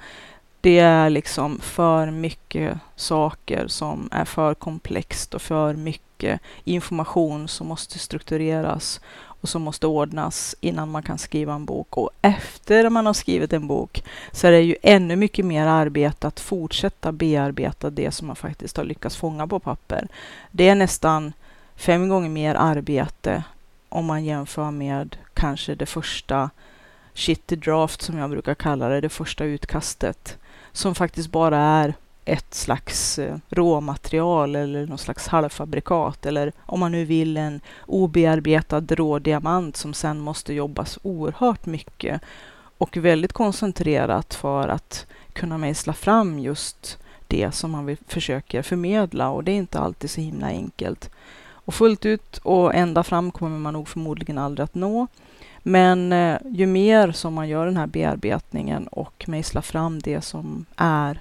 [0.61, 7.67] Det är liksom för mycket saker som är för komplext och för mycket information som
[7.67, 11.97] måste struktureras och som måste ordnas innan man kan skriva en bok.
[11.97, 16.27] Och efter man har skrivit en bok så är det ju ännu mycket mer arbete
[16.27, 20.09] att fortsätta bearbeta det som man faktiskt har lyckats fånga på papper.
[20.51, 21.33] Det är nästan
[21.77, 23.45] fem gånger mer arbete
[23.89, 26.51] om man jämför med kanske det första
[27.15, 30.39] shitty draft som jag brukar kalla det, det första utkastet
[30.73, 36.93] som faktiskt bara är ett slags eh, råmaterial eller någon slags halvfabrikat eller om man
[36.93, 42.21] nu vill en obearbetad rådiamant som sen måste jobbas oerhört mycket
[42.79, 49.31] och väldigt koncentrerat för att kunna mejsla fram just det som man vill, försöker förmedla
[49.31, 51.11] och det är inte alltid så himla enkelt.
[51.53, 55.07] Och fullt ut och ända fram kommer man nog förmodligen aldrig att nå.
[55.63, 60.67] Men eh, ju mer som man gör den här bearbetningen och mejslar fram det som
[60.77, 61.21] är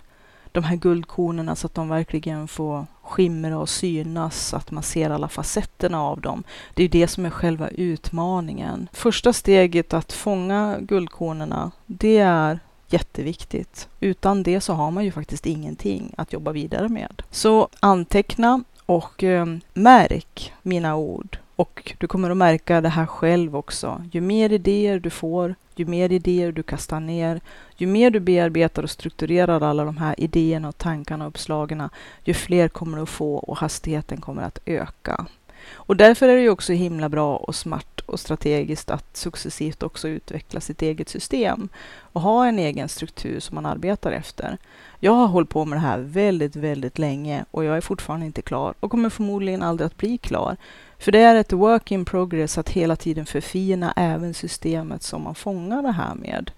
[0.52, 5.30] de här guldkornen så att de verkligen får skimra och synas, att man ser alla
[5.30, 6.44] facetterna av dem.
[6.74, 8.90] Det är det som är själva utmaningen.
[8.94, 13.88] Första steget att fånga guldkornen, det är jätteviktigt.
[14.00, 17.22] Utan det så har man ju faktiskt ingenting att jobba vidare med.
[17.30, 23.56] Så anteckna och eh, märk mina ord och du kommer att märka det här själv
[23.56, 24.04] också.
[24.12, 27.42] Ju mer idéer du får, ju mer idéer du kastar ner,
[27.78, 31.90] ju mer du bearbetar och strukturerar alla de här idéerna och tankarna och uppslagen,
[32.24, 35.26] ju fler kommer du att få och hastigheten kommer att öka.
[35.72, 40.08] Och därför är det ju också himla bra och smart och strategiskt att successivt också
[40.08, 44.58] utveckla sitt eget system och ha en egen struktur som man arbetar efter.
[45.00, 48.42] Jag har hållit på med det här väldigt, väldigt länge och jag är fortfarande inte
[48.42, 50.58] klar och kommer förmodligen aldrig att bli klar.
[50.98, 55.36] För det är ett work in progress att hela tiden förfina även systemet som man
[55.36, 56.52] fångar det här med.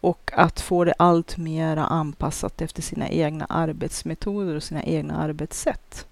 [0.00, 6.06] Och att få det allt mera anpassat efter sina egna arbetsmetoder och sina egna arbetssätt.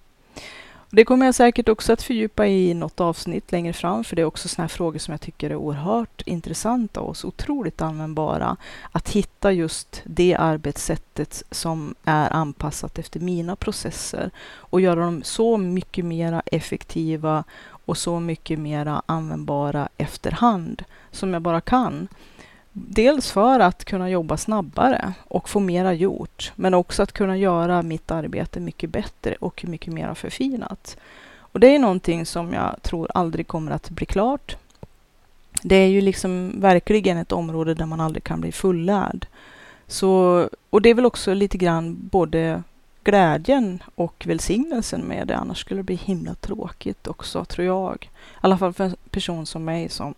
[0.89, 4.25] Det kommer jag säkert också att fördjupa i något avsnitt längre fram, för det är
[4.25, 8.57] också sådana här frågor som jag tycker är oerhört intressanta och så otroligt användbara.
[8.91, 15.57] Att hitta just det arbetssättet som är anpassat efter mina processer och göra dem så
[15.57, 17.43] mycket mera effektiva
[17.85, 22.07] och så mycket mera användbara efterhand som jag bara kan.
[22.77, 27.81] Dels för att kunna jobba snabbare och få mera gjort, men också att kunna göra
[27.81, 30.97] mitt arbete mycket bättre och mycket mera förfinat.
[31.37, 34.57] Och det är någonting som jag tror aldrig kommer att bli klart.
[35.61, 39.27] Det är ju liksom verkligen ett område där man aldrig kan bli fullärd.
[39.87, 42.63] Så, och det är väl också lite grann både
[43.03, 45.37] glädjen och välsignelsen med det.
[45.37, 48.09] Annars skulle det bli himla tråkigt också, tror jag.
[48.11, 50.13] I alla fall för en person som mig som,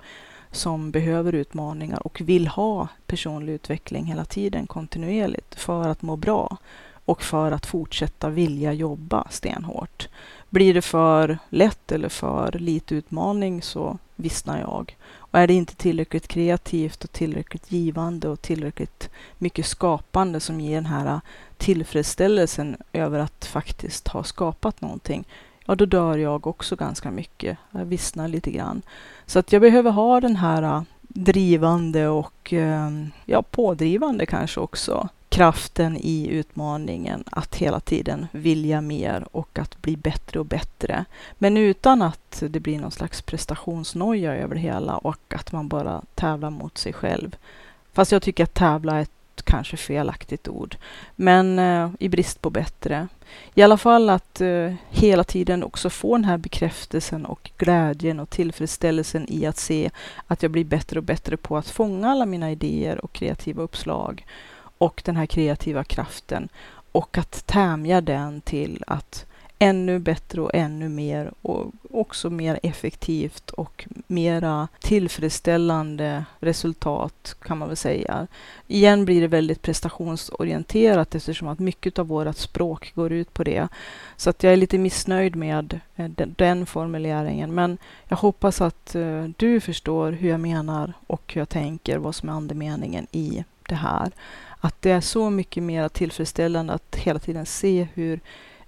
[0.51, 6.57] som behöver utmaningar och vill ha personlig utveckling hela tiden kontinuerligt för att må bra
[7.05, 10.09] och för att fortsätta vilja jobba stenhårt.
[10.49, 14.97] Blir det för lätt eller för lite utmaning så vissnar jag.
[15.15, 20.75] Och är det inte tillräckligt kreativt och tillräckligt givande och tillräckligt mycket skapande som ger
[20.75, 21.21] den här
[21.57, 25.27] tillfredsställelsen över att faktiskt ha skapat någonting,
[25.67, 27.57] ja då dör jag också ganska mycket.
[27.71, 28.81] Jag vissnar lite grann.
[29.25, 35.09] Så att jag behöver ha den här äh, drivande och ehm, ja, pådrivande kanske också
[35.29, 41.05] kraften i utmaningen att hela tiden vilja mer och att bli bättre och bättre.
[41.37, 46.01] Men utan att det blir någon slags prestationsnoja över det hela och att man bara
[46.15, 47.35] tävlar mot sig själv.
[47.93, 49.16] Fast jag tycker att tävla är ett
[49.47, 50.77] kanske felaktigt ord,
[51.15, 53.07] men eh, i brist på bättre.
[53.55, 58.29] I alla fall att eh, hela tiden också få den här bekräftelsen och glädjen och
[58.29, 59.89] tillfredsställelsen i att se
[60.27, 64.25] att jag blir bättre och bättre på att fånga alla mina idéer och kreativa uppslag
[64.77, 66.49] och den här kreativa kraften
[66.91, 69.25] och att tämja den till att
[69.59, 77.67] ännu bättre och ännu mer och också mer effektivt och mera tillfredsställande resultat kan man
[77.67, 78.27] väl säga.
[78.67, 83.67] Igen blir det väldigt prestationsorienterat eftersom att mycket av vårt språk går ut på det.
[84.15, 87.55] Så att jag är lite missnöjd med eh, den, den formuleringen.
[87.55, 92.15] Men jag hoppas att uh, du förstår hur jag menar och hur jag tänker, vad
[92.15, 94.11] som är andemeningen i det här
[94.59, 98.19] att det är så mycket mer tillfredsställande att hela tiden se hur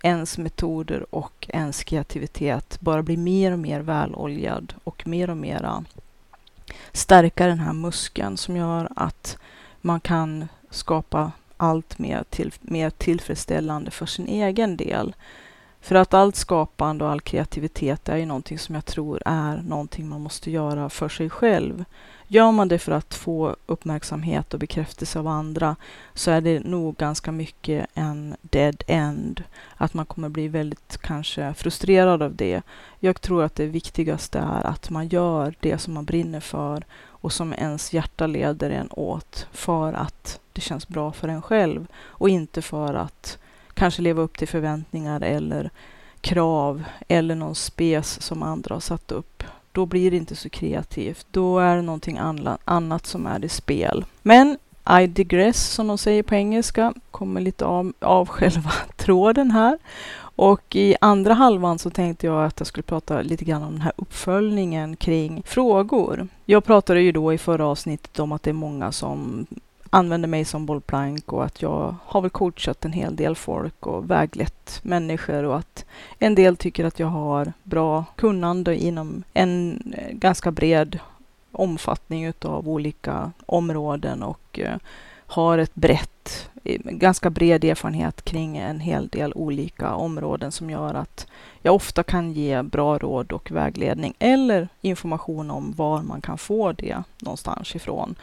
[0.03, 5.63] ens metoder och ens kreativitet bara blir mer och mer väloljad och mer och mer
[5.63, 5.79] äh,
[6.91, 9.37] stärka den här muskeln som gör att
[9.81, 15.15] man kan skapa allt mer, till, mer tillfredsställande för sin egen del.
[15.81, 20.09] För att allt skapande och all kreativitet är ju någonting som jag tror är någonting
[20.09, 21.85] man måste göra för sig själv.
[22.27, 25.75] Gör man det för att få uppmärksamhet och bekräftelse av andra
[26.13, 29.43] så är det nog ganska mycket en dead end.
[29.75, 32.61] Att man kommer bli väldigt kanske frustrerad av det.
[32.99, 37.33] Jag tror att det viktigaste är att man gör det som man brinner för och
[37.33, 42.29] som ens hjärta leder en åt för att det känns bra för en själv och
[42.29, 43.37] inte för att
[43.79, 45.69] kanske leva upp till förväntningar eller
[46.21, 51.27] krav eller någon spes som andra har satt upp då blir det inte så kreativt.
[51.31, 52.19] Då är det någonting
[52.65, 54.05] annat som är i spel.
[54.21, 54.57] Men
[55.01, 59.77] I digress, som de säger på engelska, kommer lite av, av själva tråden här.
[60.19, 63.81] Och i andra halvan så tänkte jag att jag skulle prata lite grann om den
[63.81, 66.27] här uppföljningen kring frågor.
[66.45, 69.45] Jag pratade ju då i förra avsnittet om att det är många som
[69.89, 74.11] använder mig som bollplank och att jag har väl coachat en hel del folk och
[74.11, 75.85] väglett människor och att
[76.19, 80.99] en del tycker att jag har bra kunnande inom en eh, ganska bred
[81.51, 84.77] omfattning utav olika områden och eh,
[85.25, 86.49] har ett brett,
[86.83, 91.27] ganska bred erfarenhet kring en hel del olika områden som gör att
[91.61, 96.71] jag ofta kan ge bra råd och vägledning eller information om var man kan få
[96.71, 98.15] det någonstans ifrån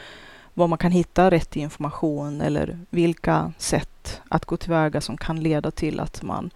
[0.58, 5.70] var man kan hitta rätt information eller vilka sätt att gå tillväga som kan leda
[5.70, 6.50] till att man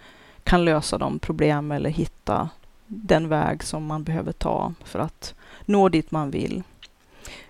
[0.44, 2.48] kan lösa de problem eller hitta
[2.86, 5.34] den väg som man behöver ta för att
[5.64, 6.62] nå dit man vill.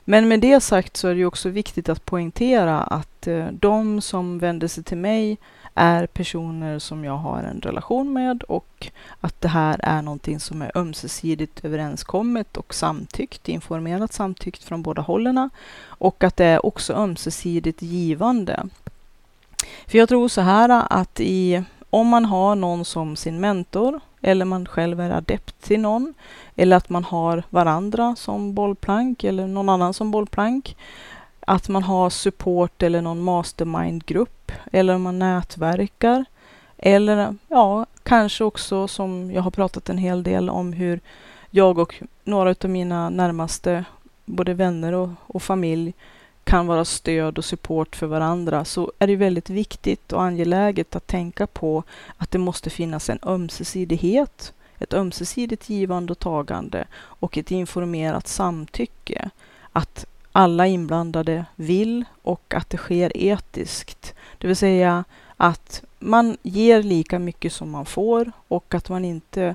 [0.04, 4.38] Men med det sagt så är det också viktigt att poängtera att eh, de som
[4.38, 5.38] vänder sig till mig
[5.80, 8.90] är personer som jag har en relation med och
[9.20, 15.02] att det här är någonting som är ömsesidigt överenskommet och samtyckt, informerat samtyckt från båda
[15.02, 15.50] hållen
[15.84, 18.68] och att det är också ömsesidigt givande.
[19.86, 24.44] För jag tror så här att i, om man har någon som sin mentor eller
[24.44, 26.14] man själv är adept till någon
[26.56, 30.76] eller att man har varandra som bollplank eller någon annan som bollplank
[31.40, 34.39] att man har support eller någon mastermind-grupp
[34.72, 36.24] eller om man nätverkar.
[36.78, 41.00] Eller ja, kanske också som jag har pratat en hel del om hur
[41.50, 43.84] jag och några av mina närmaste,
[44.24, 45.94] både vänner och, och familj,
[46.44, 51.06] kan vara stöd och support för varandra så är det väldigt viktigt och angeläget att
[51.06, 51.84] tänka på
[52.16, 59.30] att det måste finnas en ömsesidighet, ett ömsesidigt givande och tagande och ett informerat samtycke.
[59.72, 64.14] Att alla inblandade vill och att det sker etiskt.
[64.38, 65.04] Det vill säga
[65.36, 69.54] att man ger lika mycket som man får och att man inte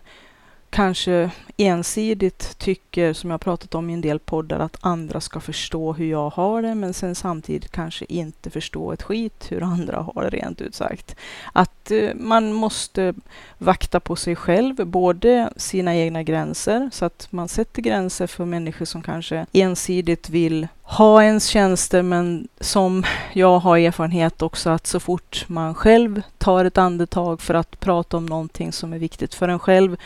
[0.75, 5.93] kanske ensidigt tycker, som jag pratat om i en del poddar, att andra ska förstå
[5.93, 10.23] hur jag har det, men sen samtidigt kanske inte förstå ett skit hur andra har
[10.23, 11.15] det rent ut sagt.
[11.53, 13.13] Att eh, man måste
[13.57, 18.85] vakta på sig själv, både sina egna gränser, så att man sätter gränser för människor
[18.85, 23.03] som kanske ensidigt vill ha ens tjänster, men som
[23.33, 28.17] jag har erfarenhet också att så fort man själv tar ett andetag för att prata
[28.17, 29.97] om någonting som är viktigt för en själv,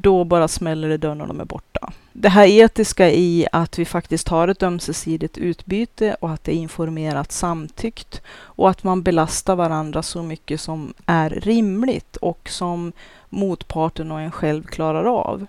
[0.00, 1.92] då bara smäller det dörren och de är borta.
[2.12, 6.56] Det här etiska i att vi faktiskt har ett ömsesidigt utbyte och att det är
[6.56, 12.92] informerat samtyckt och att man belastar varandra så mycket som är rimligt och som
[13.28, 15.46] motparten och en själv klarar av.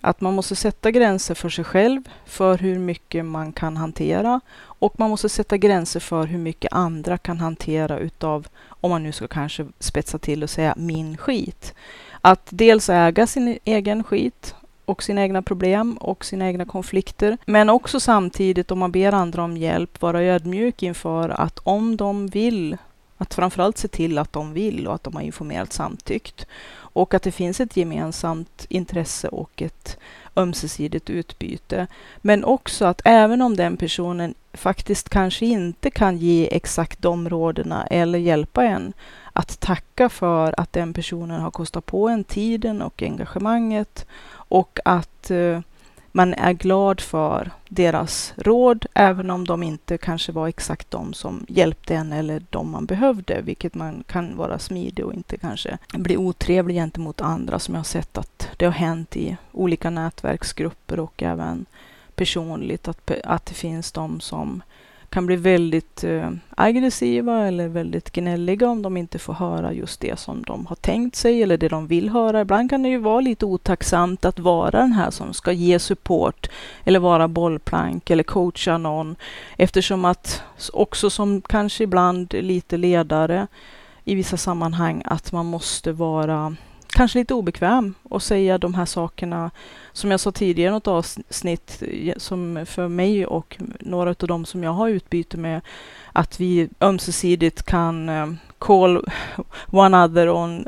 [0.00, 4.98] Att man måste sätta gränser för sig själv, för hur mycket man kan hantera och
[4.98, 9.28] man måste sätta gränser för hur mycket andra kan hantera utav, om man nu ska
[9.28, 11.74] kanske spetsa till och säga min skit.
[12.20, 14.54] Att dels äga sin egen skit
[14.84, 17.38] och sina egna problem och sina egna konflikter.
[17.46, 22.26] Men också samtidigt om man ber andra om hjälp vara ödmjuk inför att om de
[22.26, 22.76] vill,
[23.16, 26.46] att framförallt se till att de vill och att de har informerat samtyckt.
[26.74, 29.98] Och att det finns ett gemensamt intresse och ett
[30.36, 31.86] ömsesidigt utbyte.
[32.16, 37.86] Men också att även om den personen faktiskt kanske inte kan ge exakt de rådena
[37.86, 38.92] eller hjälpa en,
[39.32, 45.30] att tacka för att den personen har kostat på en tiden och engagemanget och att
[45.30, 45.60] eh,
[46.16, 51.46] man är glad för deras råd, även om de inte kanske var exakt de som
[51.48, 56.16] hjälpte en eller de man behövde, vilket man kan vara smidig och inte kanske bli
[56.16, 61.22] otrevlig gentemot andra, som jag har sett att det har hänt i olika nätverksgrupper och
[61.22, 61.66] även
[62.14, 64.62] personligt, att, att det finns de som
[65.08, 70.18] kan bli väldigt eh, aggressiva eller väldigt gnälliga om de inte får höra just det
[70.18, 72.40] som de har tänkt sig eller det de vill höra.
[72.40, 76.50] Ibland kan det ju vara lite otacksamt att vara den här som ska ge support
[76.84, 79.16] eller vara bollplank eller coacha någon
[79.56, 80.42] eftersom att
[80.72, 83.46] också som kanske ibland lite ledare
[84.04, 86.56] i vissa sammanhang att man måste vara
[86.96, 89.50] kanske lite obekväm och säga de här sakerna
[89.92, 94.44] som jag sa tidigare i något avsnitt eh, som för mig och några av dem
[94.44, 95.60] som jag har utbyte med
[96.12, 98.26] att vi ömsesidigt kan eh,
[98.58, 99.04] call
[99.70, 100.66] one other on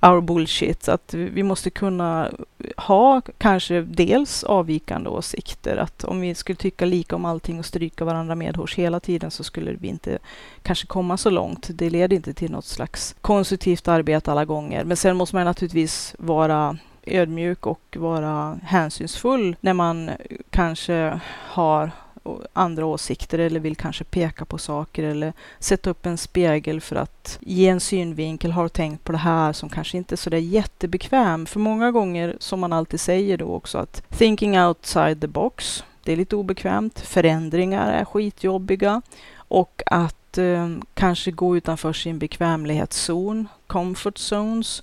[0.00, 0.88] our bullshit.
[0.88, 2.30] Att vi måste kunna
[2.76, 5.76] ha kanske dels avvikande åsikter.
[5.76, 9.44] Att om vi skulle tycka lika om allting och stryka varandra medhårs hela tiden så
[9.44, 10.18] skulle vi inte
[10.62, 11.68] kanske komma så långt.
[11.72, 14.84] Det leder inte till något slags konstruktivt arbete alla gånger.
[14.84, 20.10] Men sen måste man naturligtvis vara ödmjuk och vara hänsynsfull när man
[20.50, 21.90] kanske har
[22.52, 27.38] andra åsikter eller vill kanske peka på saker eller sätta upp en spegel för att
[27.40, 31.46] ge en synvinkel, har tänkt på det här som kanske inte är så där jättebekväm.
[31.46, 36.12] För många gånger, som man alltid säger då också, att thinking outside the box, det
[36.12, 37.00] är lite obekvämt.
[37.00, 39.02] Förändringar är skitjobbiga
[39.34, 44.82] och att eh, kanske gå utanför sin bekvämlighetszon, comfort zones,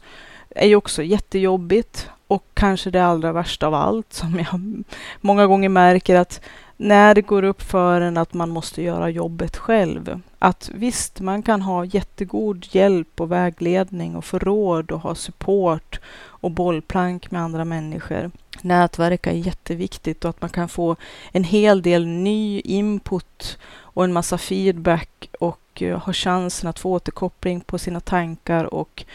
[0.49, 2.09] är ju också jättejobbigt.
[2.27, 4.83] Och kanske det allra värsta av allt som jag
[5.21, 6.41] många gånger märker att
[6.77, 10.21] när det går upp för en att man måste göra jobbet själv.
[10.39, 15.99] Att visst, man kan ha jättegod hjälp och vägledning och få råd och ha support
[16.17, 18.31] och bollplank med andra människor.
[18.61, 20.95] Nätverka är jätteviktigt och att man kan få
[21.31, 26.91] en hel del ny input och en massa feedback och eh, ha chansen att få
[26.91, 29.05] återkoppling på sina tankar och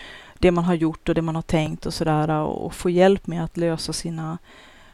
[0.40, 3.44] det man har gjort och det man har tänkt och sådär och få hjälp med
[3.44, 4.38] att lösa sina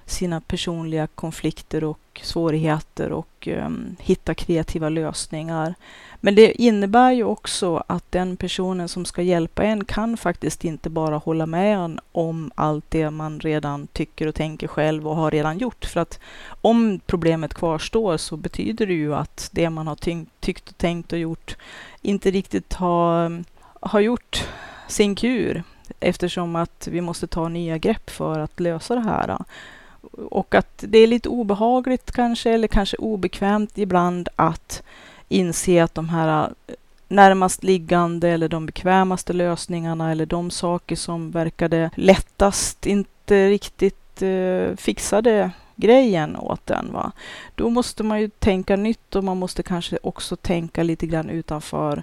[0.06, 5.74] sina personliga konflikter och svårigheter och um, hitta kreativa lösningar.
[6.20, 10.90] Men det innebär ju också att den personen som ska hjälpa en kan faktiskt inte
[10.90, 15.30] bara hålla med en om allt det man redan tycker och tänker själv och har
[15.30, 15.84] redan gjort.
[15.84, 19.96] För att om problemet kvarstår så betyder det ju att det man har
[20.40, 21.56] tyckt och tänkt och gjort
[22.02, 23.44] inte riktigt har,
[23.80, 24.48] har gjort
[24.88, 25.62] sin kur
[26.00, 29.38] eftersom att vi måste ta nya grepp för att lösa det här
[30.30, 34.82] och att det är lite obehagligt kanske, eller kanske obekvämt ibland att
[35.28, 36.74] inse att de här äh,
[37.08, 44.76] närmast liggande eller de bekvämaste lösningarna eller de saker som verkade lättast inte riktigt eh,
[44.76, 46.92] fixade grejen åt den.
[46.92, 47.12] Va?
[47.54, 52.02] Då måste man ju tänka nytt och man måste kanske också tänka lite grann utanför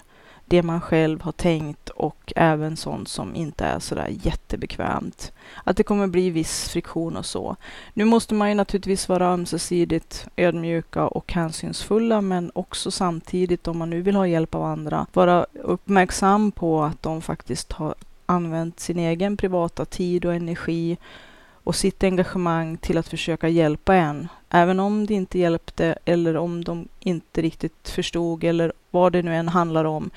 [0.54, 5.32] det man själv har tänkt och även sånt som inte är sådär jättebekvämt.
[5.64, 7.56] Att det kommer bli viss friktion och så.
[7.94, 13.90] Nu måste man ju naturligtvis vara ömsesidigt ödmjuka och hänsynsfulla men också samtidigt om man
[13.90, 17.94] nu vill ha hjälp av andra vara uppmärksam på att de faktiskt har
[18.26, 20.96] använt sin egen privata tid och energi
[21.64, 24.28] och sitt engagemang till att försöka hjälpa en.
[24.50, 29.34] Även om det inte hjälpte eller om de inte riktigt förstod eller vad det nu
[29.34, 30.10] än handlar om.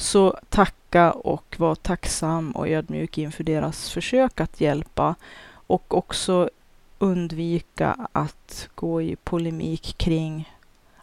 [0.00, 5.14] Så tacka och var tacksam och ödmjuk inför deras försök att hjälpa.
[5.50, 6.50] Och också
[6.98, 10.48] undvika att gå i polemik kring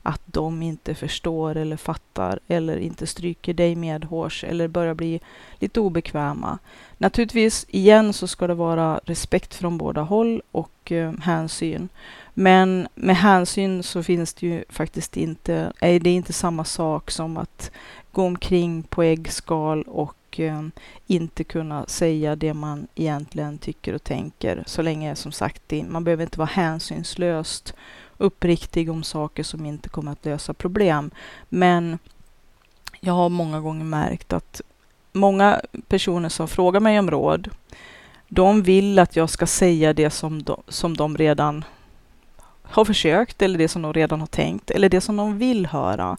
[0.02, 5.22] att de inte förstår eller fattar eller inte stryker dig medhårs eller börjar bli
[5.60, 6.60] lite obekväma.
[6.98, 11.90] Naturligtvis, igen, så ska det vara respekt från båda håll och eh, hänsyn.
[12.34, 17.38] Men med hänsyn så finns det ju faktiskt inte, är det inte samma sak som
[17.38, 17.72] att
[18.18, 20.62] gå omkring på äggskal och eh,
[21.08, 24.64] inte kunna säga det man egentligen tycker och tänker.
[24.66, 27.74] Så länge som sagt, man behöver inte vara hänsynslöst
[28.18, 31.12] uppriktig om saker som inte kommer att lösa problem.
[31.50, 32.00] Men
[33.00, 34.62] jag har många gånger märkt att
[35.14, 37.50] många personer som frågar mig om råd,
[38.28, 41.64] de vill att jag ska säga det som de, som de redan
[42.64, 46.18] har försökt eller det som de redan har tänkt eller det som de vill höra.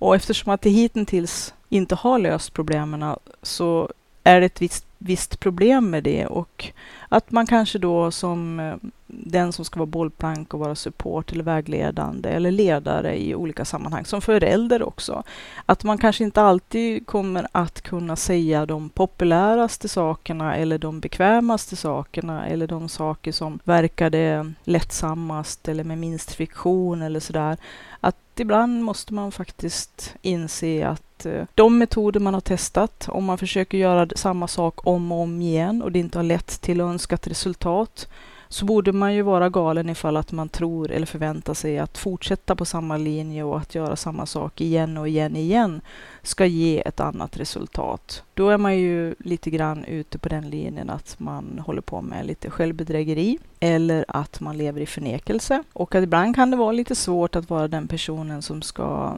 [0.00, 3.88] Och eftersom att det hittills inte har löst problemen så
[4.24, 6.72] är det ett visst, visst problem med det och
[7.08, 8.74] att man kanske då som eh,
[9.06, 14.04] den som ska vara bollplank och vara support eller vägledande eller ledare i olika sammanhang,
[14.04, 15.22] som förälder också.
[15.66, 21.76] Att man kanske inte alltid kommer att kunna säga de populäraste sakerna eller de bekvämaste
[21.76, 27.56] sakerna eller de saker som verkade lättsammast eller med minst friktion eller sådär.
[28.00, 33.38] Att ibland måste man faktiskt inse att eh, de metoder man har testat, om man
[33.38, 37.26] försöker göra samma sak om och om igen och det inte har lett till önskat
[37.26, 38.08] resultat,
[38.52, 42.56] så borde man ju vara galen ifall att man tror eller förväntar sig att fortsätta
[42.56, 45.80] på samma linje och att göra samma sak igen och igen igen
[46.22, 48.22] ska ge ett annat resultat.
[48.34, 52.26] Då är man ju lite grann ute på den linjen att man håller på med
[52.26, 55.62] lite självbedrägeri eller att man lever i förnekelse.
[55.72, 59.16] Och att ibland kan det vara lite svårt att vara den personen som ska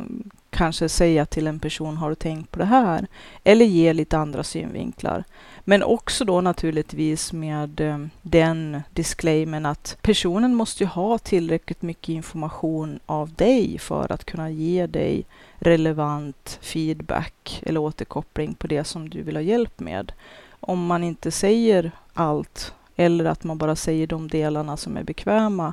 [0.50, 3.06] kanske säga till en person, har du tänkt på det här?
[3.44, 5.24] Eller ge lite andra synvinklar.
[5.64, 12.08] Men också då naturligtvis med eh, den disclaimern att personen måste ju ha tillräckligt mycket
[12.08, 15.24] information av dig för att kunna ge dig
[15.58, 20.12] relevant feedback eller återkoppling på det som du vill ha hjälp med.
[20.60, 25.72] Om man inte säger allt eller att man bara säger de delarna som är bekväma,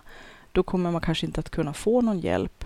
[0.52, 2.66] då kommer man kanske inte att kunna få någon hjälp.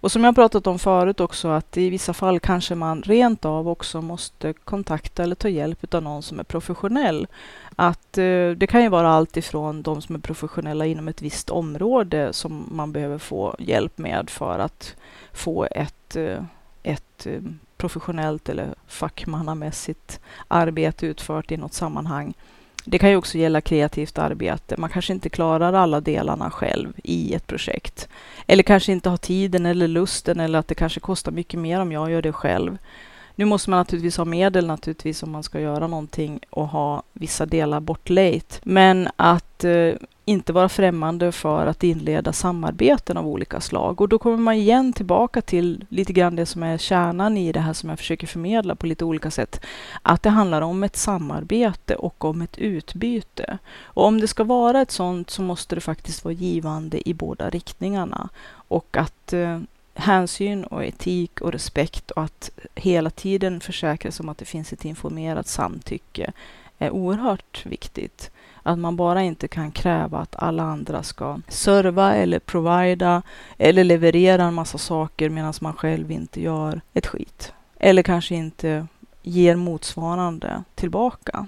[0.00, 3.68] Och som jag pratat om förut också, att i vissa fall kanske man rent av
[3.68, 7.26] också måste kontakta eller ta hjälp av någon som är professionell.
[7.76, 11.50] Att eh, det kan ju vara allt ifrån de som är professionella inom ett visst
[11.50, 14.96] område som man behöver få hjälp med för att
[15.32, 16.42] få ett, eh,
[16.82, 17.40] ett eh,
[17.76, 22.34] professionellt eller fackmannamässigt arbete utfört i något sammanhang.
[22.84, 24.74] Det kan ju också gälla kreativt arbete.
[24.78, 28.08] Man kanske inte klarar alla delarna själv i ett projekt.
[28.46, 31.92] Eller kanske inte har tiden eller lusten eller att det kanske kostar mycket mer om
[31.92, 32.78] jag gör det själv.
[33.34, 37.46] Nu måste man naturligtvis ha medel naturligtvis om man ska göra någonting och ha vissa
[37.46, 38.60] delar bortlejt.
[38.62, 39.92] Men att eh,
[40.30, 44.00] inte vara främmande för att inleda samarbeten av olika slag.
[44.00, 47.60] Och då kommer man igen tillbaka till lite grann det som är kärnan i det
[47.60, 49.60] här som jag försöker förmedla på lite olika sätt.
[50.02, 53.58] Att det handlar om ett samarbete och om ett utbyte.
[53.82, 57.50] Och om det ska vara ett sånt så måste det faktiskt vara givande i båda
[57.50, 58.28] riktningarna.
[58.68, 59.58] Och att eh,
[59.94, 64.72] hänsyn och etik och respekt och att hela tiden försäkra sig om att det finns
[64.72, 66.32] ett informerat samtycke
[66.78, 68.30] är oerhört viktigt.
[68.62, 73.22] Att man bara inte kan kräva att alla andra ska serva eller provida
[73.58, 77.52] eller leverera en massa saker medan man själv inte gör ett skit.
[77.76, 78.86] Eller kanske inte
[79.22, 81.46] ger motsvarande tillbaka.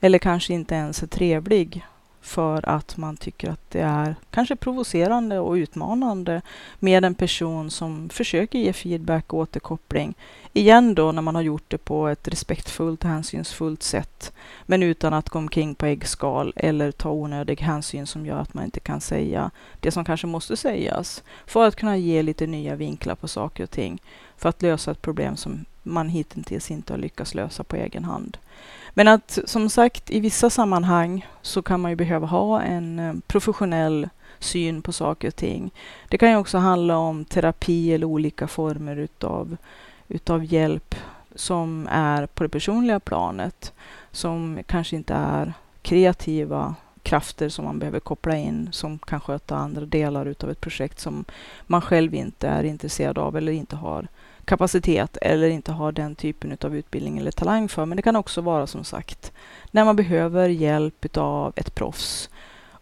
[0.00, 1.84] Eller kanske inte ens är trevlig
[2.26, 6.42] för att man tycker att det är kanske provocerande och utmanande
[6.78, 10.14] med en person som försöker ge feedback och återkoppling.
[10.52, 15.14] Igen då när man har gjort det på ett respektfullt, och hänsynsfullt sätt, men utan
[15.14, 19.00] att gå omkring på äggskal eller ta onödig hänsyn som gör att man inte kan
[19.00, 19.50] säga
[19.80, 23.70] det som kanske måste sägas, för att kunna ge lite nya vinklar på saker och
[23.70, 24.02] ting,
[24.36, 28.38] för att lösa ett problem som man hittills inte har lyckats lösa på egen hand.
[28.98, 33.14] Men att som sagt, i vissa sammanhang så kan man ju behöva ha en eh,
[33.26, 35.70] professionell syn på saker och ting.
[36.08, 39.56] Det kan ju också handla om terapi eller olika former utav,
[40.08, 40.94] utav hjälp
[41.34, 43.72] som är på det personliga planet,
[44.10, 49.86] som kanske inte är kreativa krafter som man behöver koppla in som kan sköta andra
[49.86, 51.24] delar utav ett projekt som
[51.66, 54.08] man själv inte är intresserad av eller inte har
[54.46, 57.84] kapacitet eller inte har den typen av utbildning eller talang för.
[57.84, 59.32] Men det kan också vara som sagt
[59.70, 62.30] när man behöver hjälp av ett proffs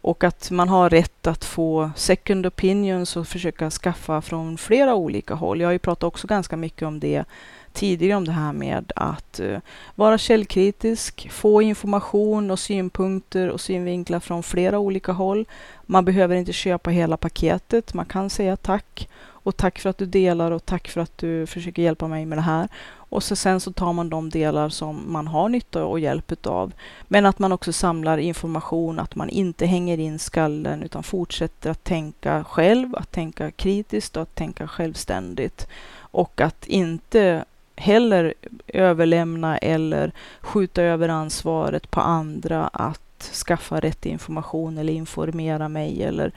[0.01, 5.35] Och att man har rätt att få second opinions och försöka skaffa från flera olika
[5.35, 5.61] håll.
[5.61, 7.25] Jag har ju pratat också ganska mycket om det
[7.73, 9.59] tidigare om det här med att eh,
[9.95, 15.47] vara källkritisk, få information och synpunkter och synvinklar från flera olika håll.
[15.83, 17.95] Man behöver inte köpa hela paketet.
[17.95, 19.09] Man kan säga tack
[19.45, 22.39] och tack för att du delar och tack för att du försöker hjälpa mig med
[22.39, 22.69] det här.
[22.93, 26.73] Och så sen så tar man de delar som man har nytta och hjälp av.
[27.09, 31.85] Men att man också samlar information, att man inte hänger in skallen utan fortsätter att
[31.85, 35.69] tänka själv, att tänka kritiskt och att tänka självständigt.
[35.97, 37.45] Och att inte
[37.77, 38.35] heller
[38.67, 46.33] överlämna eller skjuta över ansvaret på andra att skaffa rätt information eller informera mig eller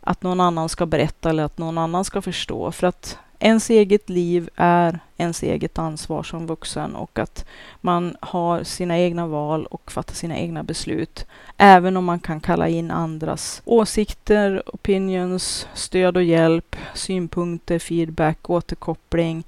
[0.00, 2.72] att någon annan ska berätta eller att någon annan ska förstå.
[2.72, 7.44] För att ens eget liv är ens eget ansvar som vuxen och att
[7.80, 11.26] man har sina egna val och fattar sina egna beslut.
[11.56, 19.44] Även om man kan kalla in andras åsikter, opinions, stöd och hjälp, synpunkter, feedback, återkoppling,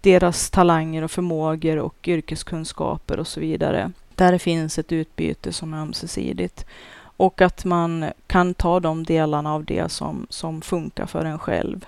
[0.00, 3.92] deras talanger och förmågor och yrkeskunskaper och så vidare.
[4.14, 6.66] Där finns ett utbyte som är ömsesidigt.
[7.16, 11.86] Och att man kan ta de delarna av det som, som funkar för en själv.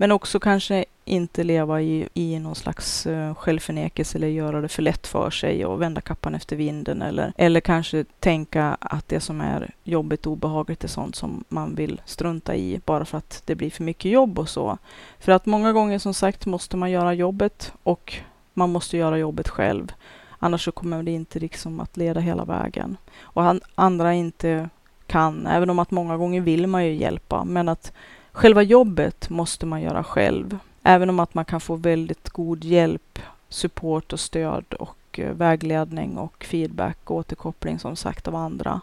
[0.00, 4.82] Men också kanske inte leva i, i någon slags eh, självförnekelse eller göra det för
[4.82, 9.40] lätt för sig och vända kappan efter vinden eller, eller kanske tänka att det som
[9.40, 13.54] är jobbigt och obehagligt är sånt som man vill strunta i bara för att det
[13.54, 14.78] blir för mycket jobb och så.
[15.18, 18.14] För att många gånger som sagt måste man göra jobbet och
[18.54, 19.92] man måste göra jobbet själv.
[20.38, 22.96] Annars så kommer det inte liksom att leda hela vägen.
[23.20, 24.68] Och han, andra inte
[25.06, 27.92] kan, även om att många gånger vill man ju hjälpa, men att
[28.32, 30.58] själva jobbet måste man göra själv.
[30.82, 33.18] Även om att man kan få väldigt god hjälp,
[33.48, 38.80] support och stöd och eh, vägledning och feedback och återkoppling som sagt av andra.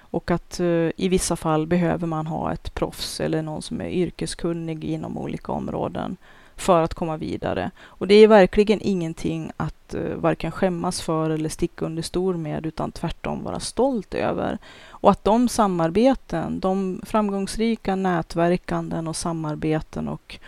[0.00, 3.88] Och att uh, i vissa fall behöver man ha ett proffs eller någon som är
[3.88, 6.16] yrkeskunnig inom olika områden
[6.60, 7.70] för att komma vidare.
[7.84, 12.66] Och det är verkligen ingenting att uh, varken skämmas för eller sticka under stol med,
[12.66, 14.58] utan tvärtom vara stolt över.
[14.88, 20.38] Och att de samarbeten, de framgångsrika nätverkanden och samarbeten och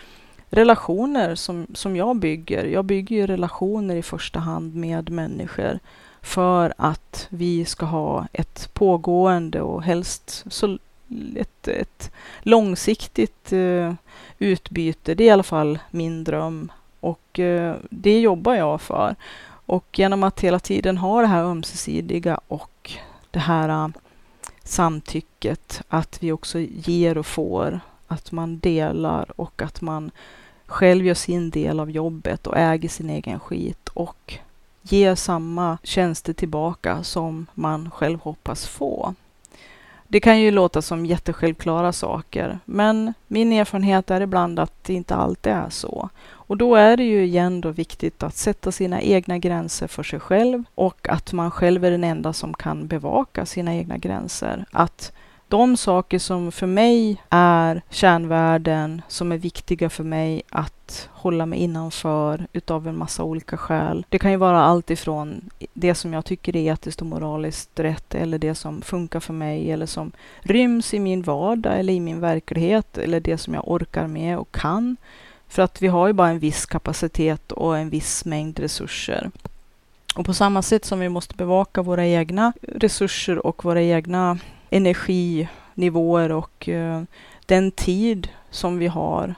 [0.48, 5.78] relationer som, som jag bygger, jag bygger ju relationer i första hand med människor
[6.22, 10.78] för att vi ska ha ett pågående och helst så
[11.36, 12.10] ett, ett
[12.42, 13.94] långsiktigt eh,
[14.38, 15.14] utbyte.
[15.14, 19.16] Det är i alla fall min dröm och eh, det jobbar jag för.
[19.66, 22.92] Och genom att hela tiden ha det här ömsesidiga och
[23.30, 23.88] det här eh,
[24.64, 30.10] samtycket, att vi också ger och får, att man delar och att man
[30.66, 34.38] själv gör sin del av jobbet och äger sin egen skit och
[34.82, 39.14] ger samma tjänster tillbaka som man själv hoppas få.
[40.12, 45.14] Det kan ju låta som jättesjälvklara saker, men min erfarenhet är ibland att det inte
[45.14, 46.08] alltid är så.
[46.30, 50.20] Och då är det ju igen då viktigt att sätta sina egna gränser för sig
[50.20, 54.64] själv och att man själv är den enda som kan bevaka sina egna gränser.
[54.72, 55.12] Att
[55.52, 61.58] de saker som för mig är kärnvärden som är viktiga för mig att hålla mig
[61.58, 64.06] innanför utav en massa olika skäl.
[64.08, 68.14] Det kan ju vara allt ifrån det som jag tycker är etiskt och moraliskt rätt
[68.14, 72.20] eller det som funkar för mig eller som ryms i min vardag eller i min
[72.20, 74.96] verklighet eller det som jag orkar med och kan.
[75.48, 79.30] För att vi har ju bara en viss kapacitet och en viss mängd resurser.
[80.14, 84.38] Och på samma sätt som vi måste bevaka våra egna resurser och våra egna
[84.72, 87.02] energinivåer och eh,
[87.46, 89.34] den tid som vi har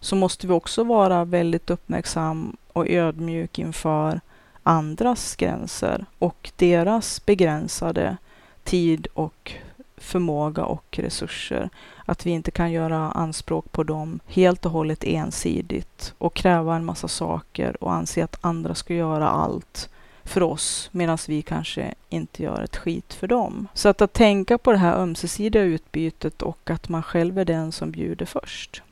[0.00, 4.20] så måste vi också vara väldigt uppmärksam och ödmjuk inför
[4.62, 8.16] andras gränser och deras begränsade
[8.64, 9.52] tid och
[9.96, 11.70] förmåga och resurser.
[12.04, 16.84] Att vi inte kan göra anspråk på dem helt och hållet ensidigt och kräva en
[16.84, 19.90] massa saker och anse att andra ska göra allt
[20.28, 23.68] för oss medan vi kanske inte gör ett skit för dem.
[23.74, 27.72] Så att, att tänka på det här ömsesidiga utbytet och att man själv är den
[27.72, 28.82] som bjuder först.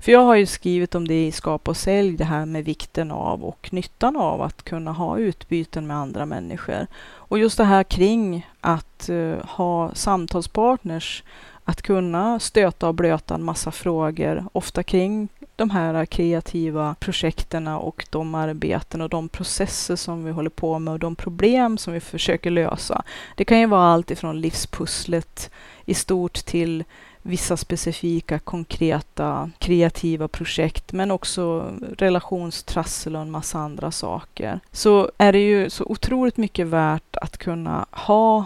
[0.00, 3.10] För jag har ju skrivit om det i Skapa och sälj, det här med vikten
[3.10, 6.86] av och nyttan av att kunna ha utbyten med andra människor.
[7.06, 11.22] Och just det här kring att uh, ha samtalspartners,
[11.68, 18.06] att kunna stöta och blöta en massa frågor, ofta kring de här kreativa projekten och
[18.10, 22.00] de arbeten och de processer som vi håller på med och de problem som vi
[22.00, 23.02] försöker lösa.
[23.36, 25.50] Det kan ju vara allt ifrån livspusslet
[25.84, 26.84] i stort till
[27.22, 34.60] vissa specifika, konkreta, kreativa projekt, men också relationstrassel och en massa andra saker.
[34.72, 38.44] Så är det ju så otroligt mycket värt att kunna ha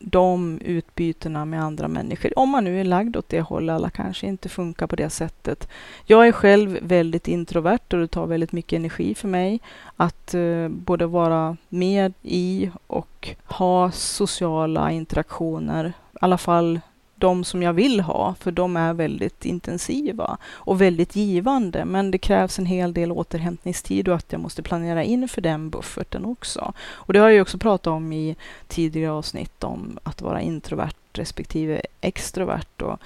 [0.00, 2.38] de utbytena med andra människor.
[2.38, 5.68] Om man nu är lagd åt det hållet, alla kanske inte funkar på det sättet.
[6.04, 9.60] Jag är själv väldigt introvert och det tar väldigt mycket energi för mig
[9.96, 15.86] att eh, både vara med i och ha sociala interaktioner.
[16.12, 16.80] I alla fall
[17.18, 21.84] de som jag vill ha, för de är väldigt intensiva och väldigt givande.
[21.84, 25.70] Men det krävs en hel del återhämtningstid och att jag måste planera in för den
[25.70, 26.72] bufferten också.
[26.78, 28.36] Och det har jag också pratat om i
[28.68, 33.00] tidigare avsnitt om att vara introvert respektive extrovert och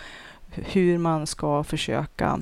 [0.51, 2.41] hur man ska försöka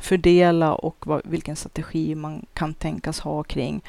[0.00, 3.82] fördela och vad, vilken strategi man kan tänkas ha kring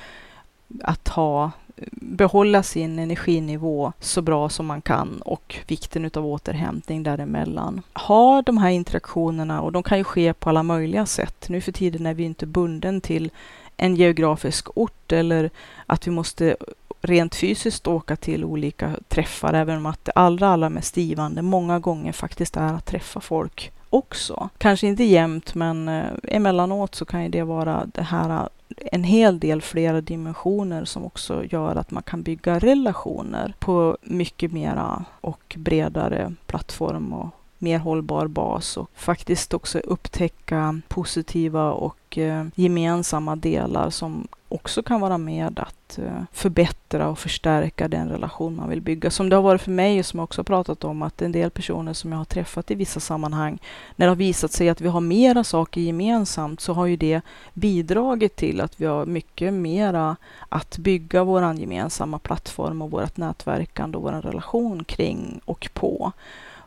[0.83, 1.51] att ha
[1.91, 7.81] behålla sin energinivå så bra som man kan och vikten utav återhämtning däremellan.
[7.93, 11.49] Ha de här interaktionerna och de kan ju ske på alla möjliga sätt.
[11.49, 13.31] Nu för tiden är vi inte bunden till
[13.77, 15.49] en geografisk ort eller
[15.85, 16.55] att vi måste
[17.01, 21.79] rent fysiskt åka till olika träffar, även om att det allra, allra mest givande många
[21.79, 24.49] gånger faktiskt är att träffa folk också.
[24.57, 29.39] Kanske inte jämt, men eh, emellanåt så kan ju det vara det här en hel
[29.39, 35.55] del flera dimensioner som också gör att man kan bygga relationer på mycket mera och
[35.57, 43.89] bredare plattform och mer hållbar bas och faktiskt också upptäcka positiva och eh, gemensamma delar
[43.89, 49.09] som också kan vara med att eh, förbättra och förstärka den relation man vill bygga.
[49.09, 51.31] Som det har varit för mig och som jag också har pratat om att en
[51.31, 53.59] del personer som jag har träffat i vissa sammanhang,
[53.95, 57.21] när det har visat sig att vi har mera saker gemensamt så har ju det
[57.53, 60.15] bidragit till att vi har mycket mera
[60.49, 66.11] att bygga vår gemensamma plattform och vårt nätverkande och vår relation kring och på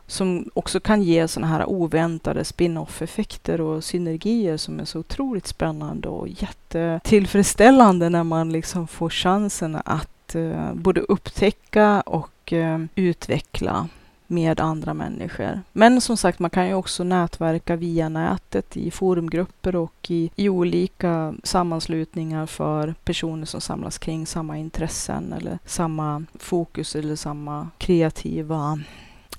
[0.07, 6.09] som också kan ge sådana här oväntade spin-off-effekter och synergier som är så otroligt spännande
[6.09, 13.89] och jättetillfredsställande när man liksom får chansen att eh, både upptäcka och eh, utveckla
[14.27, 15.61] med andra människor.
[15.73, 20.49] Men som sagt, man kan ju också nätverka via nätet i forumgrupper och i, i
[20.49, 28.79] olika sammanslutningar för personer som samlas kring samma intressen eller samma fokus eller samma kreativa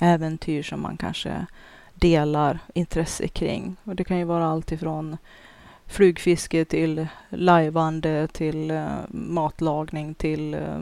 [0.01, 1.47] äventyr som man kanske
[1.95, 3.77] delar intresse kring.
[3.85, 5.17] Och det kan ju vara allt ifrån
[5.89, 10.81] flugfiske till lajvande till uh, matlagning till uh,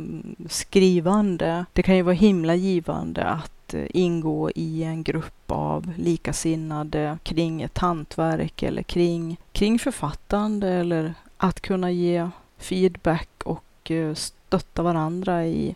[0.48, 1.64] skrivande.
[1.72, 7.62] Det kan ju vara himla givande att uh, ingå i en grupp av likasinnade kring
[7.62, 15.74] ett hantverk eller kring, kring författande eller att kunna ge feedback och stötta varandra i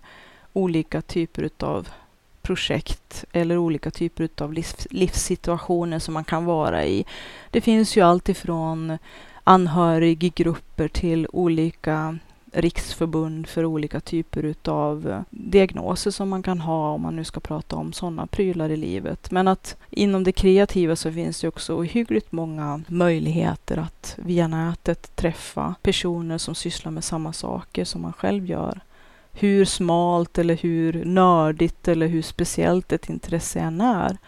[0.53, 1.89] olika typer utav
[2.51, 7.05] projekt eller olika typer av livs, livssituationer som man kan vara i.
[7.51, 8.99] Det finns ju allt ifrån
[9.45, 12.19] anhöriggrupper till olika
[12.53, 17.77] riksförbund för olika typer utav diagnoser som man kan ha om man nu ska prata
[17.77, 19.31] om sådana prylar i livet.
[19.31, 25.17] Men att inom det kreativa så finns det också ohyggligt många möjligheter att via nätet
[25.17, 28.81] träffa personer som sysslar med samma saker som man själv gör
[29.33, 34.19] hur smalt eller hur nördigt eller hur speciellt ett intresse än är,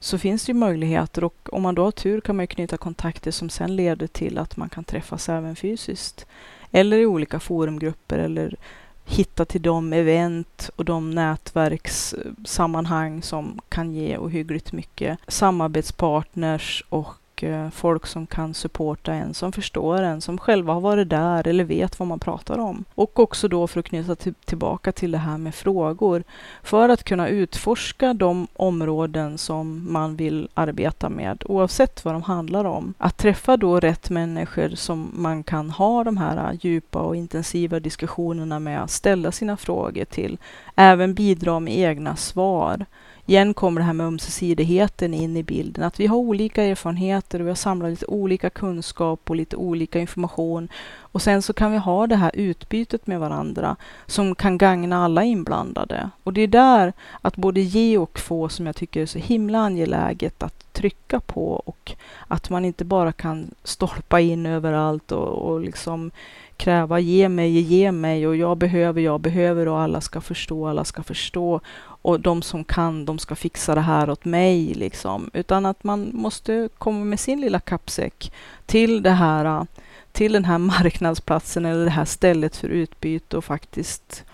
[0.00, 3.30] så finns det ju möjligheter och om man då har tur kan man knyta kontakter
[3.30, 6.26] som sen leder till att man kan träffas även fysiskt.
[6.70, 8.56] Eller i olika forumgrupper eller
[9.04, 17.08] hitta till de event och de nätverkssammanhang som kan ge ohyggligt mycket samarbetspartners och
[17.42, 21.64] Eh, folk som kan supporta en, som förstår en, som själva har varit där eller
[21.64, 22.84] vet vad man pratar om.
[22.94, 26.24] Och också då för att knyta tillbaka till det här med frågor.
[26.62, 32.64] För att kunna utforska de områden som man vill arbeta med, oavsett vad de handlar
[32.64, 32.94] om.
[32.98, 37.80] Att träffa då rätt människor som man kan ha de här eh, djupa och intensiva
[37.80, 40.38] diskussionerna med, ställa sina frågor till,
[40.74, 42.86] även bidra med egna svar
[43.28, 45.84] igen kommer det här med ömsesidigheten in i bilden.
[45.84, 49.98] Att vi har olika erfarenheter och vi har samlat lite olika kunskap och lite olika
[49.98, 50.68] information.
[50.98, 53.76] Och sen så kan vi ha det här utbytet med varandra
[54.06, 56.10] som kan gagna alla inblandade.
[56.22, 59.58] Och det är där att både ge och få som jag tycker är så himla
[59.58, 61.92] angeläget att trycka på och
[62.28, 66.10] att man inte bara kan stolpa in överallt och, och liksom
[66.58, 70.84] kräva ge mig, ge mig och jag behöver, jag behöver och alla ska förstå, alla
[70.84, 71.60] ska förstå
[72.02, 75.30] och de som kan, de ska fixa det här åt mig liksom.
[75.32, 78.32] Utan att man måste komma med sin lilla kappsäck
[78.66, 79.66] till det här,
[80.12, 84.24] till den här marknadsplatsen eller det här stället för utbyte och faktiskt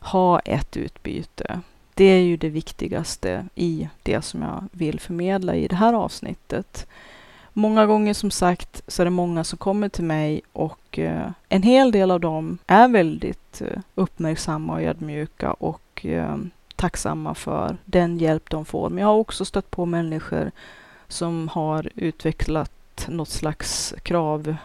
[0.00, 1.60] ha ett utbyte.
[1.94, 6.86] Det är ju det viktigaste i det som jag vill förmedla i det här avsnittet.
[7.52, 11.62] Många gånger som sagt så är det många som kommer till mig och eh, en
[11.62, 16.36] hel del av dem är väldigt eh, uppmärksamma och ödmjuka och eh,
[16.76, 18.90] tacksamma för den hjälp de får.
[18.90, 20.50] Men jag har också stött på människor
[21.08, 24.56] som har utvecklat något slags krav,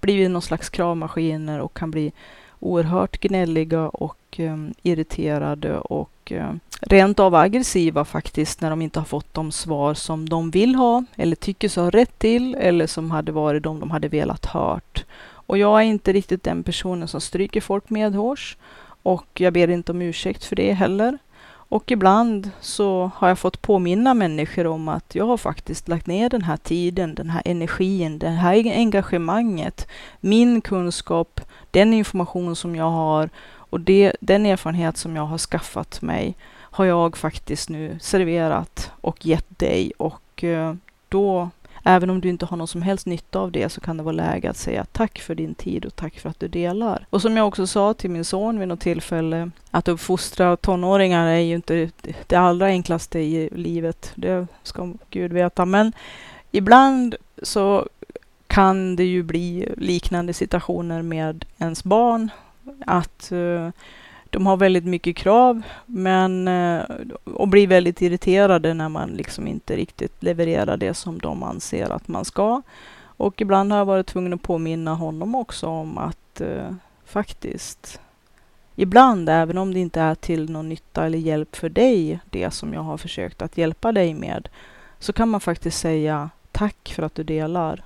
[0.00, 2.12] blivit något slags kravmaskiner och kan bli
[2.60, 9.04] oerhört gnälliga och um, irriterade och um, rent av aggressiva faktiskt när de inte har
[9.04, 13.10] fått de svar som de vill ha eller tycker sig ha rätt till eller som
[13.10, 15.04] hade varit de de hade velat hört.
[15.46, 18.56] Och jag är inte riktigt den personen som stryker folk medhårs
[19.02, 21.18] och jag ber inte om ursäkt för det heller.
[21.68, 26.28] Och ibland så har jag fått påminna människor om att jag har faktiskt lagt ner
[26.28, 29.88] den här tiden, den här energin, det här engagemanget,
[30.20, 31.40] min kunskap,
[31.76, 36.84] den information som jag har och det, den erfarenhet som jag har skaffat mig har
[36.84, 40.74] jag faktiskt nu serverat och gett dig och eh,
[41.08, 41.50] då
[41.88, 44.12] Även om du inte har någon som helst nytta av det så kan det vara
[44.12, 47.06] läge att säga tack för din tid och tack för att du delar.
[47.10, 51.38] Och som jag också sa till min son vid något tillfälle, att uppfostra tonåringar är
[51.38, 51.90] ju inte
[52.26, 54.12] det allra enklaste i livet.
[54.14, 55.64] Det ska Gud veta.
[55.64, 55.92] Men
[56.50, 57.86] ibland så
[58.56, 62.30] kan det ju bli liknande situationer med ens barn.
[62.86, 63.68] Att uh,
[64.30, 66.82] de har väldigt mycket krav men, uh,
[67.24, 72.08] och blir väldigt irriterade när man liksom inte riktigt levererar det som de anser att
[72.08, 72.62] man ska.
[73.02, 76.72] Och ibland har jag varit tvungen att påminna honom också om att uh,
[77.04, 78.00] faktiskt
[78.76, 82.74] ibland, även om det inte är till någon nytta eller hjälp för dig, det som
[82.74, 84.48] jag har försökt att hjälpa dig med,
[84.98, 87.84] så kan man faktiskt säga tack för att du delar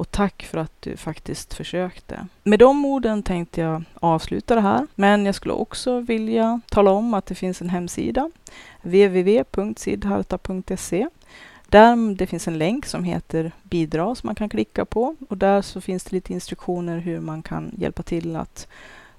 [0.00, 2.26] och tack för att du faktiskt försökte.
[2.42, 4.86] Med de orden tänkte jag avsluta det här.
[4.94, 8.30] Men jag skulle också vilja tala om att det finns en hemsida,
[8.82, 11.08] www.sidharta.se
[11.68, 15.62] där det finns en länk som heter bidra som man kan klicka på och där
[15.62, 18.68] så finns det lite instruktioner hur man kan hjälpa till att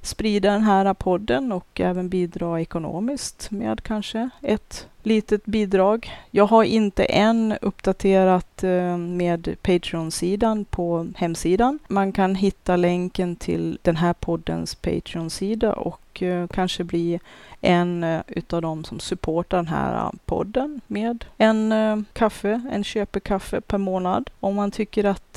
[0.02, 6.12] sprida den här podden och även bidra ekonomiskt med kanske ett litet bidrag.
[6.32, 11.80] Jag har inte än uppdaterat eh, med Patreon-sidan på hemsidan.
[11.88, 17.20] Man kan hitta länken till den här poddens Patreon-sida och eh, kanske bli
[17.62, 22.84] en eh, utav dem som supportar den här eh, podden med en eh, kaffe, en
[22.84, 24.30] köpekaffe per månad.
[24.40, 25.34] Om man tycker att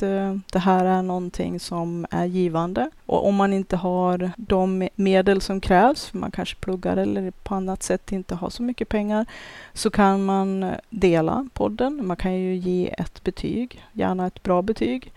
[0.53, 5.61] det här är någonting som är givande och om man inte har de medel som
[5.61, 9.27] krävs, för man kanske pluggar eller på annat sätt inte har så mycket pengar,
[9.73, 12.07] så kan man dela podden.
[12.07, 15.13] Man kan ju ge ett betyg, gärna ett bra betyg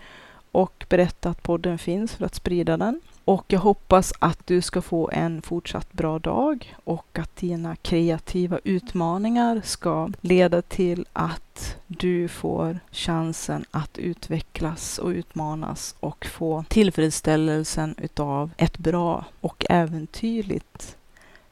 [0.52, 3.00] och berätta att podden finns för att sprida den.
[3.28, 8.58] Och jag hoppas att du ska få en fortsatt bra dag och att dina kreativa
[8.64, 17.94] utmaningar ska leda till att du får chansen att utvecklas och utmanas och få tillfredsställelsen
[17.98, 20.96] utav ett bra och äventyrligt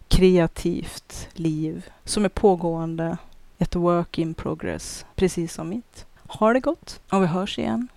[0.09, 3.16] kreativt liv som är pågående,
[3.59, 6.07] ett work in progress, precis som mitt.
[6.27, 7.89] Ha det gott och vi hörs igen.